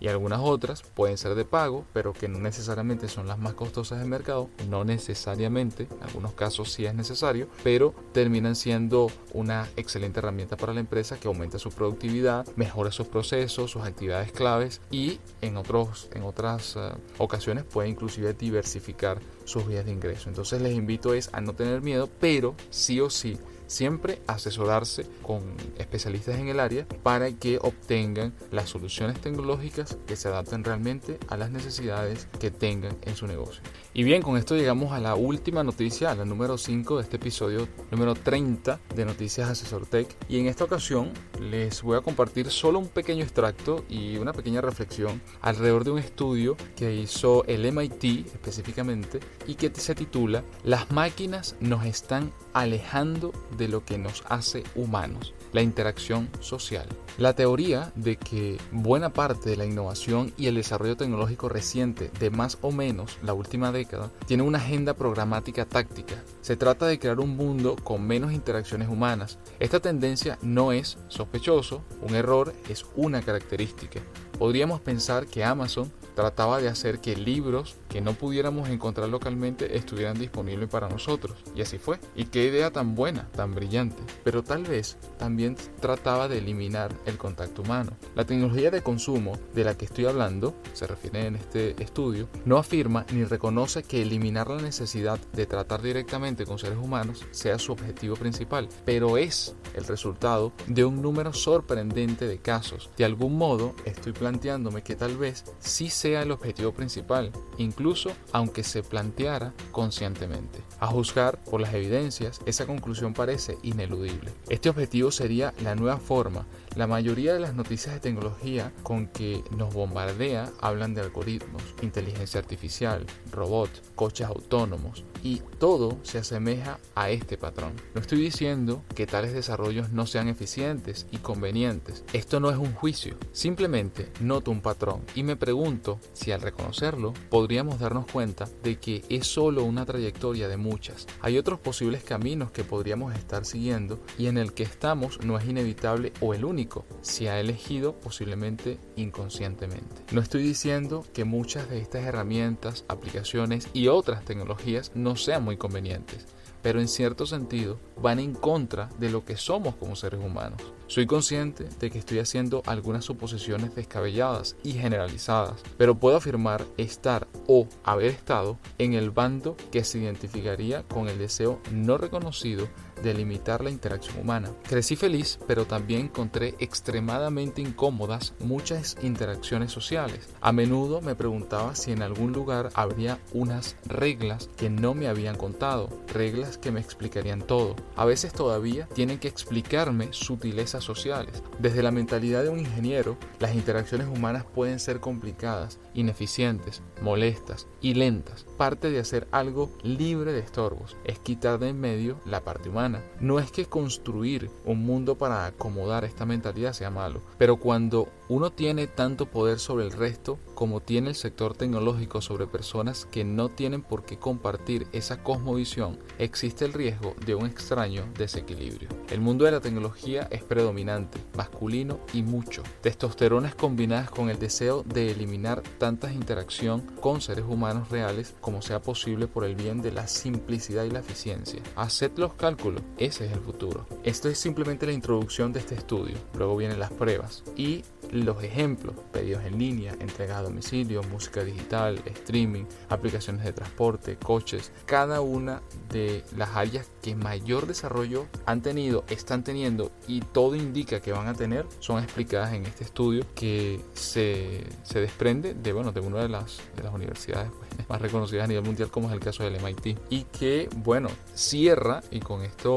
y 0.00 0.08
algunas 0.08 0.40
otras 0.40 0.82
pueden 0.82 1.18
ser 1.18 1.34
de 1.34 1.44
pago, 1.44 1.84
pero 1.92 2.12
que 2.12 2.28
no 2.28 2.38
necesariamente 2.38 3.08
son 3.08 3.28
las 3.28 3.38
más 3.38 3.54
costosas 3.54 4.00
del 4.00 4.08
mercado, 4.08 4.48
no 4.68 4.84
necesariamente, 4.84 5.86
en 5.90 6.02
algunos 6.02 6.32
casos 6.32 6.72
sí 6.72 6.86
es 6.86 6.94
necesario, 6.94 7.48
pero 7.62 7.94
terminan 8.12 8.56
siendo 8.56 9.08
una 9.34 9.68
excelente 9.76 10.18
herramienta 10.18 10.56
para 10.56 10.74
la 10.74 10.80
empresa 10.80 11.18
que 11.20 11.28
aumenta 11.28 11.58
su 11.58 11.70
productividad, 11.70 12.46
mejora 12.56 12.90
sus 12.90 13.06
procesos, 13.06 13.70
sus 13.70 13.82
actividades 13.82 14.32
claves 14.32 14.80
y 14.90 15.20
en, 15.42 15.56
otros, 15.56 16.08
en 16.14 16.22
otras 16.22 16.76
eh, 16.76 16.92
ocasiones 17.18 17.64
puede 17.64 17.88
inclusive 17.88 18.32
diversificar 18.32 19.20
sus 19.44 19.66
vías 19.66 19.84
de 19.84 19.92
ingreso. 19.92 20.28
Entonces 20.28 20.62
les 20.62 20.74
invito 20.74 21.14
es 21.14 21.28
a 21.32 21.40
no 21.40 21.54
tener 21.54 21.82
miedo, 21.82 22.08
pero 22.20 22.54
sí 22.70 23.00
o 23.00 23.10
sí 23.10 23.38
Siempre 23.70 24.20
asesorarse 24.26 25.06
con 25.22 25.54
especialistas 25.78 26.40
en 26.40 26.48
el 26.48 26.58
área 26.58 26.88
para 27.04 27.30
que 27.30 27.58
obtengan 27.62 28.34
las 28.50 28.68
soluciones 28.68 29.20
tecnológicas 29.20 29.96
que 30.08 30.16
se 30.16 30.26
adapten 30.26 30.64
realmente 30.64 31.20
a 31.28 31.36
las 31.36 31.52
necesidades 31.52 32.26
que 32.40 32.50
tengan 32.50 32.96
en 33.02 33.14
su 33.14 33.28
negocio. 33.28 33.62
Y 33.94 34.02
bien, 34.02 34.22
con 34.22 34.36
esto 34.36 34.56
llegamos 34.56 34.92
a 34.92 34.98
la 34.98 35.14
última 35.14 35.62
noticia, 35.62 36.10
a 36.10 36.16
la 36.16 36.24
número 36.24 36.58
5 36.58 36.96
de 36.96 37.02
este 37.04 37.16
episodio 37.16 37.68
número 37.92 38.16
30 38.16 38.80
de 38.92 39.04
Noticias 39.04 39.48
Asesor 39.48 39.86
Tech. 39.86 40.16
Y 40.28 40.40
en 40.40 40.46
esta 40.46 40.64
ocasión 40.64 41.12
les 41.40 41.80
voy 41.82 41.96
a 41.96 42.00
compartir 42.00 42.50
solo 42.50 42.80
un 42.80 42.88
pequeño 42.88 43.22
extracto 43.22 43.84
y 43.88 44.16
una 44.16 44.32
pequeña 44.32 44.60
reflexión 44.60 45.22
alrededor 45.42 45.84
de 45.84 45.92
un 45.92 46.00
estudio 46.00 46.56
que 46.74 46.92
hizo 46.92 47.44
el 47.44 47.72
MIT 47.72 48.26
específicamente 48.34 49.20
y 49.46 49.54
que 49.54 49.70
se 49.72 49.94
titula 49.94 50.42
Las 50.64 50.90
máquinas 50.90 51.54
nos 51.60 51.84
están 51.84 52.32
alejando 52.52 53.32
de 53.60 53.68
lo 53.68 53.84
que 53.84 53.98
nos 53.98 54.24
hace 54.28 54.64
humanos, 54.74 55.34
la 55.52 55.60
interacción 55.60 56.30
social. 56.40 56.88
La 57.18 57.34
teoría 57.34 57.92
de 57.94 58.16
que 58.16 58.58
buena 58.72 59.12
parte 59.12 59.50
de 59.50 59.56
la 59.58 59.66
innovación 59.66 60.32
y 60.38 60.46
el 60.46 60.54
desarrollo 60.54 60.96
tecnológico 60.96 61.50
reciente 61.50 62.10
de 62.18 62.30
más 62.30 62.56
o 62.62 62.72
menos 62.72 63.18
la 63.22 63.34
última 63.34 63.70
década 63.70 64.10
tiene 64.26 64.42
una 64.42 64.58
agenda 64.58 64.94
programática 64.94 65.66
táctica. 65.66 66.24
Se 66.40 66.56
trata 66.56 66.86
de 66.86 66.98
crear 66.98 67.20
un 67.20 67.36
mundo 67.36 67.76
con 67.84 68.06
menos 68.06 68.32
interacciones 68.32 68.88
humanas. 68.88 69.38
Esta 69.58 69.78
tendencia 69.78 70.38
no 70.40 70.72
es 70.72 70.96
sospechoso, 71.08 71.84
un 72.00 72.14
error 72.14 72.54
es 72.70 72.86
una 72.96 73.20
característica. 73.20 74.00
Podríamos 74.38 74.80
pensar 74.80 75.26
que 75.26 75.44
Amazon 75.44 75.92
trataba 76.20 76.60
de 76.60 76.68
hacer 76.68 77.00
que 77.00 77.16
libros 77.16 77.76
que 77.88 78.02
no 78.02 78.12
pudiéramos 78.12 78.68
encontrar 78.68 79.08
localmente 79.08 79.78
estuvieran 79.78 80.18
disponibles 80.18 80.68
para 80.68 80.88
nosotros. 80.88 81.38
Y 81.54 81.62
así 81.62 81.78
fue. 81.78 81.98
Y 82.14 82.26
qué 82.26 82.44
idea 82.44 82.70
tan 82.70 82.94
buena, 82.94 83.28
tan 83.32 83.54
brillante. 83.54 84.02
Pero 84.22 84.44
tal 84.44 84.64
vez 84.64 84.98
también 85.18 85.56
trataba 85.80 86.28
de 86.28 86.38
eliminar 86.38 86.94
el 87.06 87.16
contacto 87.16 87.62
humano. 87.62 87.92
La 88.14 88.26
tecnología 88.26 88.70
de 88.70 88.82
consumo 88.82 89.38
de 89.54 89.64
la 89.64 89.78
que 89.78 89.86
estoy 89.86 90.04
hablando, 90.04 90.54
se 90.74 90.86
refiere 90.86 91.26
en 91.26 91.36
este 91.36 91.82
estudio, 91.82 92.28
no 92.44 92.58
afirma 92.58 93.06
ni 93.12 93.24
reconoce 93.24 93.82
que 93.82 94.02
eliminar 94.02 94.48
la 94.50 94.60
necesidad 94.60 95.18
de 95.32 95.46
tratar 95.46 95.80
directamente 95.80 96.44
con 96.44 96.58
seres 96.58 96.78
humanos 96.78 97.24
sea 97.30 97.58
su 97.58 97.72
objetivo 97.72 98.14
principal, 98.16 98.68
pero 98.84 99.16
es 99.16 99.54
el 99.74 99.84
resultado 99.84 100.52
de 100.66 100.84
un 100.84 101.02
número 101.02 101.32
sorprendente 101.32 102.26
de 102.26 102.38
casos. 102.38 102.90
De 102.96 103.04
algún 103.04 103.36
modo, 103.36 103.74
estoy 103.84 104.12
planteándome 104.12 104.82
que 104.82 104.96
tal 104.96 105.16
vez 105.16 105.44
sí 105.58 105.90
sea 105.90 106.22
el 106.22 106.30
objetivo 106.30 106.72
principal, 106.72 107.32
incluso 107.58 108.10
aunque 108.32 108.62
se 108.62 108.82
planteara 108.82 109.54
conscientemente. 109.72 110.60
A 110.80 110.86
juzgar 110.86 111.42
por 111.44 111.60
las 111.60 111.74
evidencias, 111.74 112.40
esa 112.46 112.66
conclusión 112.66 113.14
parece 113.14 113.58
ineludible. 113.62 114.32
Este 114.48 114.68
objetivo 114.68 115.10
sería 115.10 115.54
la 115.62 115.74
nueva 115.74 115.98
forma 115.98 116.46
la 116.76 116.86
mayoría 116.86 117.34
de 117.34 117.40
las 117.40 117.54
noticias 117.54 117.94
de 117.94 118.00
tecnología 118.00 118.72
con 118.82 119.08
que 119.08 119.42
nos 119.56 119.74
bombardea 119.74 120.50
hablan 120.60 120.94
de 120.94 121.00
algoritmos, 121.00 121.62
inteligencia 121.82 122.38
artificial, 122.40 123.06
robots, 123.32 123.82
coches 123.96 124.26
autónomos 124.26 125.04
y 125.22 125.42
todo 125.58 125.98
se 126.02 126.18
asemeja 126.18 126.78
a 126.94 127.10
este 127.10 127.36
patrón. 127.36 127.72
No 127.94 128.00
estoy 128.00 128.20
diciendo 128.20 128.84
que 128.94 129.06
tales 129.06 129.32
desarrollos 129.32 129.59
no 129.92 130.06
sean 130.06 130.28
eficientes 130.28 131.06
y 131.10 131.18
convenientes. 131.18 132.04
Esto 132.12 132.40
no 132.40 132.50
es 132.50 132.56
un 132.56 132.72
juicio. 132.72 133.16
Simplemente 133.32 134.08
noto 134.20 134.50
un 134.50 134.62
patrón 134.62 135.02
y 135.14 135.22
me 135.22 135.36
pregunto 135.36 136.00
si 136.12 136.32
al 136.32 136.40
reconocerlo 136.40 137.12
podríamos 137.28 137.78
darnos 137.78 138.06
cuenta 138.06 138.48
de 138.62 138.78
que 138.78 139.04
es 139.08 139.26
solo 139.26 139.64
una 139.64 139.84
trayectoria 139.84 140.48
de 140.48 140.56
muchas. 140.56 141.06
Hay 141.20 141.36
otros 141.36 141.60
posibles 141.60 142.02
caminos 142.02 142.50
que 142.50 142.64
podríamos 142.64 143.14
estar 143.14 143.44
siguiendo 143.44 144.00
y 144.18 144.26
en 144.26 144.38
el 144.38 144.54
que 144.54 144.62
estamos 144.62 145.22
no 145.22 145.36
es 145.36 145.46
inevitable 145.46 146.12
o 146.20 146.32
el 146.32 146.44
único. 146.44 146.86
Se 147.02 147.28
ha 147.28 147.38
elegido 147.38 147.94
posiblemente 148.00 148.78
inconscientemente. 148.96 150.02
No 150.12 150.20
estoy 150.20 150.42
diciendo 150.42 151.04
que 151.12 151.24
muchas 151.24 151.68
de 151.68 151.80
estas 151.80 152.04
herramientas, 152.04 152.84
aplicaciones 152.88 153.68
y 153.74 153.88
otras 153.88 154.24
tecnologías 154.24 154.92
no 154.94 155.16
sean 155.16 155.44
muy 155.44 155.56
convenientes 155.56 156.26
pero 156.62 156.80
en 156.80 156.88
cierto 156.88 157.26
sentido 157.26 157.78
van 158.00 158.18
en 158.18 158.34
contra 158.34 158.88
de 158.98 159.10
lo 159.10 159.24
que 159.24 159.36
somos 159.36 159.74
como 159.76 159.96
seres 159.96 160.20
humanos. 160.20 160.60
Soy 160.86 161.06
consciente 161.06 161.68
de 161.78 161.90
que 161.90 161.98
estoy 161.98 162.18
haciendo 162.18 162.62
algunas 162.66 163.04
suposiciones 163.04 163.74
descabelladas 163.74 164.56
y 164.64 164.72
generalizadas, 164.72 165.62
pero 165.76 165.94
puedo 165.94 166.16
afirmar 166.16 166.66
estar 166.78 167.28
o 167.46 167.68
haber 167.84 168.10
estado 168.10 168.58
en 168.78 168.94
el 168.94 169.10
bando 169.10 169.56
que 169.70 169.84
se 169.84 169.98
identificaría 169.98 170.82
con 170.82 171.08
el 171.08 171.18
deseo 171.18 171.60
no 171.72 171.96
reconocido 171.96 172.68
de 173.02 173.14
limitar 173.14 173.62
la 173.62 173.70
interacción 173.70 174.18
humana. 174.18 174.50
Crecí 174.68 174.96
feliz, 174.96 175.38
pero 175.46 175.64
también 175.64 176.02
encontré 176.02 176.54
extremadamente 176.58 177.62
incómodas 177.62 178.34
muchas 178.40 178.96
interacciones 179.02 179.72
sociales. 179.72 180.28
A 180.40 180.52
menudo 180.52 181.00
me 181.00 181.14
preguntaba 181.14 181.74
si 181.74 181.92
en 181.92 182.02
algún 182.02 182.32
lugar 182.32 182.70
habría 182.74 183.18
unas 183.32 183.76
reglas 183.84 184.48
que 184.56 184.70
no 184.70 184.94
me 184.94 185.08
habían 185.08 185.36
contado, 185.36 185.88
reglas 186.12 186.58
que 186.58 186.70
me 186.70 186.80
explicarían 186.80 187.42
todo. 187.42 187.76
A 187.96 188.04
veces 188.04 188.32
todavía 188.32 188.86
tienen 188.94 189.18
que 189.18 189.28
explicarme 189.28 190.08
sutilezas 190.12 190.84
sociales. 190.84 191.42
Desde 191.58 191.82
la 191.82 191.90
mentalidad 191.90 192.42
de 192.42 192.48
un 192.48 192.58
ingeniero, 192.58 193.16
las 193.38 193.54
interacciones 193.54 194.08
humanas 194.08 194.44
pueden 194.44 194.80
ser 194.80 195.00
complicadas, 195.00 195.78
ineficientes, 195.94 196.82
molestas 197.00 197.66
y 197.80 197.94
lentas. 197.94 198.46
Parte 198.56 198.90
de 198.90 199.00
hacer 199.00 199.28
algo 199.30 199.70
libre 199.82 200.32
de 200.32 200.40
estorbos 200.40 200.96
es 201.04 201.18
quitar 201.18 201.58
de 201.58 201.70
en 201.70 201.80
medio 201.80 202.20
la 202.24 202.42
parte 202.42 202.68
humana 202.68 202.89
no 203.20 203.38
es 203.38 203.50
que 203.50 203.66
construir 203.66 204.50
un 204.64 204.84
mundo 204.84 205.16
para 205.16 205.46
acomodar 205.46 206.04
esta 206.04 206.26
mentalidad 206.26 206.72
sea 206.72 206.90
malo, 206.90 207.20
pero 207.38 207.56
cuando 207.56 208.08
uno 208.28 208.50
tiene 208.50 208.86
tanto 208.86 209.26
poder 209.26 209.58
sobre 209.58 209.84
el 209.84 209.92
resto 209.92 210.38
como 210.54 210.80
tiene 210.80 211.08
el 211.08 211.14
sector 211.14 211.54
tecnológico 211.54 212.20
sobre 212.20 212.46
personas 212.46 213.06
que 213.06 213.24
no 213.24 213.48
tienen 213.48 213.82
por 213.82 214.04
qué 214.04 214.18
compartir 214.18 214.86
esa 214.92 215.22
cosmovisión, 215.22 215.98
existe 216.18 216.64
el 216.64 216.72
riesgo 216.72 217.14
de 217.24 217.34
un 217.34 217.46
extraño 217.46 218.04
desequilibrio. 218.16 218.88
El 219.08 219.20
mundo 219.20 219.44
de 219.44 219.52
la 219.52 219.60
tecnología 219.60 220.28
es 220.30 220.42
predominante, 220.42 221.18
masculino 221.36 221.98
y 222.12 222.22
mucho. 222.22 222.62
Testosteronas 222.82 223.54
combinadas 223.54 224.10
con 224.10 224.30
el 224.30 224.38
deseo 224.38 224.82
de 224.84 225.10
eliminar 225.10 225.62
tantas 225.78 226.12
interacción 226.12 226.82
con 227.00 227.20
seres 227.20 227.44
humanos 227.48 227.90
reales 227.90 228.34
como 228.40 228.62
sea 228.62 228.80
posible 228.80 229.26
por 229.26 229.44
el 229.44 229.54
bien 229.54 229.82
de 229.82 229.92
la 229.92 230.06
simplicidad 230.06 230.84
y 230.84 230.90
la 230.90 231.00
eficiencia. 231.00 231.62
Haced 231.76 232.12
los 232.16 232.34
cálculos, 232.34 232.79
ese 232.98 233.26
es 233.26 233.32
el 233.32 233.40
futuro. 233.40 233.86
Esto 234.04 234.28
es 234.28 234.38
simplemente 234.38 234.86
la 234.86 234.92
introducción 234.92 235.52
de 235.52 235.60
este 235.60 235.74
estudio, 235.74 236.16
luego 236.34 236.56
vienen 236.56 236.78
las 236.78 236.92
pruebas 236.92 237.42
y 237.56 237.84
los 238.12 238.42
ejemplos, 238.42 238.96
pedidos 239.12 239.44
en 239.44 239.58
línea, 239.58 239.94
entrega 240.00 240.38
a 240.38 240.42
domicilio, 240.42 241.02
música 241.04 241.44
digital, 241.44 242.00
streaming, 242.06 242.64
aplicaciones 242.88 243.44
de 243.44 243.52
transporte, 243.52 244.16
coches, 244.16 244.72
cada 244.86 245.20
una 245.20 245.62
de 245.90 246.24
las 246.36 246.50
áreas 246.56 246.88
que 247.02 247.14
mayor 247.14 247.66
desarrollo 247.66 248.26
han 248.46 248.62
tenido, 248.62 249.04
están 249.08 249.44
teniendo 249.44 249.92
y 250.08 250.20
todo 250.20 250.56
indica 250.56 251.00
que 251.00 251.12
van 251.12 251.28
a 251.28 251.34
tener, 251.34 251.66
son 251.78 252.02
explicadas 252.02 252.52
en 252.52 252.66
este 252.66 252.84
estudio 252.84 253.24
que 253.34 253.80
se, 253.94 254.64
se 254.82 255.00
desprende 255.00 255.54
de, 255.54 255.72
bueno, 255.72 255.92
de 255.92 256.00
una 256.00 256.22
de 256.22 256.28
las, 256.28 256.60
de 256.76 256.82
las 256.82 256.92
universidades 256.92 257.50
pues, 257.58 257.88
más 257.88 258.00
reconocidas 258.00 258.44
a 258.44 258.48
nivel 258.48 258.64
mundial 258.64 258.90
como 258.90 259.08
es 259.08 259.14
el 259.14 259.20
caso 259.20 259.44
del 259.44 259.60
MIT 259.60 259.98
y 260.10 260.24
que, 260.24 260.68
bueno, 260.76 261.08
cierra 261.34 262.02
y 262.10 262.20
con 262.20 262.42
esto 262.42 262.69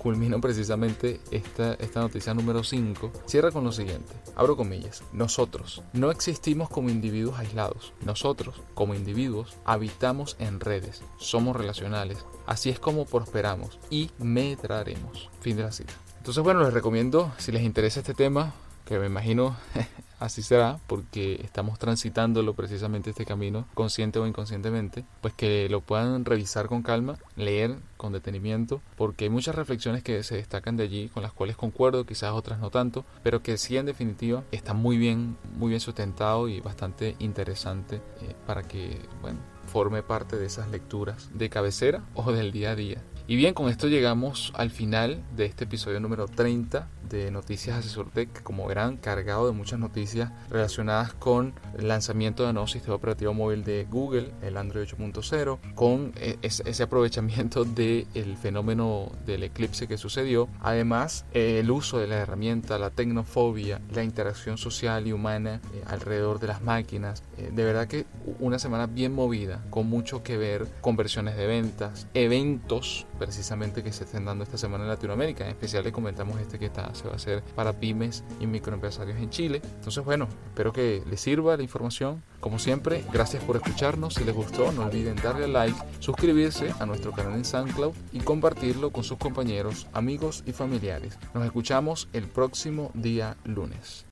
culmino 0.00 0.40
precisamente 0.40 1.20
esta, 1.30 1.74
esta 1.74 2.00
noticia 2.00 2.32
número 2.34 2.64
5, 2.64 3.12
cierra 3.26 3.50
con 3.50 3.64
lo 3.64 3.72
siguiente, 3.72 4.12
abro 4.34 4.56
comillas, 4.56 5.02
nosotros 5.12 5.82
no 5.92 6.10
existimos 6.10 6.70
como 6.70 6.88
individuos 6.88 7.38
aislados, 7.38 7.92
nosotros 8.04 8.62
como 8.74 8.94
individuos 8.94 9.56
habitamos 9.64 10.36
en 10.38 10.60
redes, 10.60 11.02
somos 11.18 11.56
relacionales, 11.56 12.24
así 12.46 12.70
es 12.70 12.78
como 12.78 13.04
prosperamos 13.04 13.78
y 13.90 14.10
medraremos. 14.18 15.28
Fin 15.40 15.56
de 15.56 15.64
la 15.64 15.72
cita. 15.72 15.92
Entonces 16.18 16.42
bueno, 16.42 16.62
les 16.62 16.72
recomiendo, 16.72 17.32
si 17.38 17.52
les 17.52 17.62
interesa 17.62 18.00
este 18.00 18.14
tema, 18.14 18.54
que 18.90 18.98
me 18.98 19.06
imagino 19.06 19.56
así 20.18 20.42
será 20.42 20.80
porque 20.88 21.40
estamos 21.44 21.78
transitándolo 21.78 22.54
precisamente 22.54 23.10
este 23.10 23.24
camino, 23.24 23.66
consciente 23.74 24.18
o 24.18 24.26
inconscientemente, 24.26 25.04
pues 25.20 25.32
que 25.32 25.68
lo 25.70 25.80
puedan 25.80 26.24
revisar 26.24 26.66
con 26.66 26.82
calma, 26.82 27.16
leer 27.36 27.76
con 27.96 28.12
detenimiento, 28.12 28.82
porque 28.96 29.26
hay 29.26 29.30
muchas 29.30 29.54
reflexiones 29.54 30.02
que 30.02 30.24
se 30.24 30.34
destacan 30.34 30.76
de 30.76 30.82
allí, 30.82 31.08
con 31.08 31.22
las 31.22 31.32
cuales 31.32 31.56
concuerdo, 31.56 32.04
quizás 32.04 32.32
otras 32.32 32.58
no 32.58 32.70
tanto, 32.70 33.04
pero 33.22 33.44
que 33.44 33.58
sí 33.58 33.76
en 33.76 33.86
definitiva 33.86 34.42
está 34.50 34.74
muy 34.74 34.98
bien, 34.98 35.36
muy 35.56 35.68
bien 35.68 35.80
sustentado 35.80 36.48
y 36.48 36.60
bastante 36.60 37.14
interesante 37.20 38.02
eh, 38.22 38.34
para 38.44 38.64
que, 38.64 38.98
bueno, 39.22 39.38
forme 39.66 40.02
parte 40.02 40.36
de 40.36 40.46
esas 40.46 40.68
lecturas 40.68 41.30
de 41.32 41.48
cabecera 41.48 42.02
o 42.14 42.32
del 42.32 42.50
día 42.50 42.72
a 42.72 42.74
día. 42.74 43.00
Y 43.30 43.36
bien, 43.36 43.54
con 43.54 43.68
esto 43.68 43.86
llegamos 43.86 44.52
al 44.56 44.72
final 44.72 45.22
de 45.36 45.44
este 45.44 45.62
episodio 45.62 46.00
número 46.00 46.26
30 46.26 46.88
de 47.10 47.30
Noticias 47.30 47.76
Asesor 47.76 48.10
Tech, 48.10 48.42
como 48.42 48.66
verán, 48.66 48.96
cargado 48.96 49.46
de 49.46 49.52
muchas 49.52 49.78
noticias 49.78 50.32
relacionadas 50.48 51.12
con 51.12 51.52
el 51.78 51.88
lanzamiento 51.88 52.46
de 52.46 52.52
nuevo 52.52 52.66
sistema 52.66 52.94
operativo 52.94 53.34
móvil 53.34 53.64
de 53.64 53.86
Google, 53.90 54.32
el 54.42 54.56
Android 54.56 54.86
8.0, 54.86 55.58
con 55.74 56.12
eh, 56.16 56.38
ese 56.42 56.82
aprovechamiento 56.82 57.64
del 57.66 58.36
fenómeno 58.40 59.12
del 59.26 59.44
eclipse 59.44 59.86
que 59.86 59.98
sucedió. 59.98 60.48
Además, 60.60 61.24
el 61.32 61.70
uso 61.70 61.98
de 61.98 62.06
la 62.06 62.16
herramienta, 62.16 62.78
la 62.78 62.90
tecnofobia, 62.90 63.80
la 63.92 64.02
interacción 64.02 64.58
social 64.58 65.06
y 65.06 65.12
humana 65.12 65.60
eh, 65.74 65.84
alrededor 65.86 66.40
de 66.40 66.48
las 66.48 66.62
máquinas. 66.62 67.22
Eh, 67.38 67.50
de 67.52 67.64
verdad 67.64 67.86
que 67.86 68.06
una 68.38 68.58
semana 68.58 68.86
bien 68.86 69.14
movida, 69.14 69.64
con 69.70 69.88
mucho 69.88 70.22
que 70.22 70.36
ver, 70.36 70.66
conversiones 70.80 71.36
de 71.36 71.46
ventas, 71.46 72.06
eventos 72.14 73.06
precisamente 73.20 73.82
que 73.82 73.92
se 73.92 74.04
estén 74.04 74.24
dando 74.24 74.44
esta 74.44 74.56
semana 74.56 74.84
en 74.84 74.88
Latinoamérica. 74.88 75.44
En 75.44 75.50
especial 75.50 75.84
le 75.84 75.92
comentamos 75.92 76.40
este 76.40 76.58
que 76.58 76.66
está 76.66 76.92
se 76.94 77.04
va 77.04 77.12
a 77.12 77.16
hacer 77.16 77.42
para 77.54 77.74
pymes 77.74 78.24
y 78.40 78.46
microempresarios 78.46 79.18
en 79.18 79.28
Chile. 79.28 79.60
Entonces, 79.62 80.02
bueno, 80.02 80.26
espero 80.46 80.72
que 80.72 81.02
les 81.08 81.20
sirva 81.20 81.54
la 81.56 81.62
información. 81.62 82.22
Como 82.40 82.58
siempre, 82.58 83.04
gracias 83.12 83.44
por 83.44 83.56
escucharnos. 83.56 84.14
Si 84.14 84.24
les 84.24 84.34
gustó, 84.34 84.72
no 84.72 84.86
olviden 84.86 85.16
darle 85.16 85.46
like, 85.46 85.78
suscribirse 85.98 86.72
a 86.80 86.86
nuestro 86.86 87.12
canal 87.12 87.34
en 87.34 87.44
SoundCloud 87.44 87.92
y 88.12 88.20
compartirlo 88.20 88.90
con 88.90 89.04
sus 89.04 89.18
compañeros, 89.18 89.86
amigos 89.92 90.42
y 90.46 90.52
familiares. 90.52 91.18
Nos 91.34 91.44
escuchamos 91.44 92.08
el 92.14 92.26
próximo 92.26 92.90
día 92.94 93.36
lunes. 93.44 94.06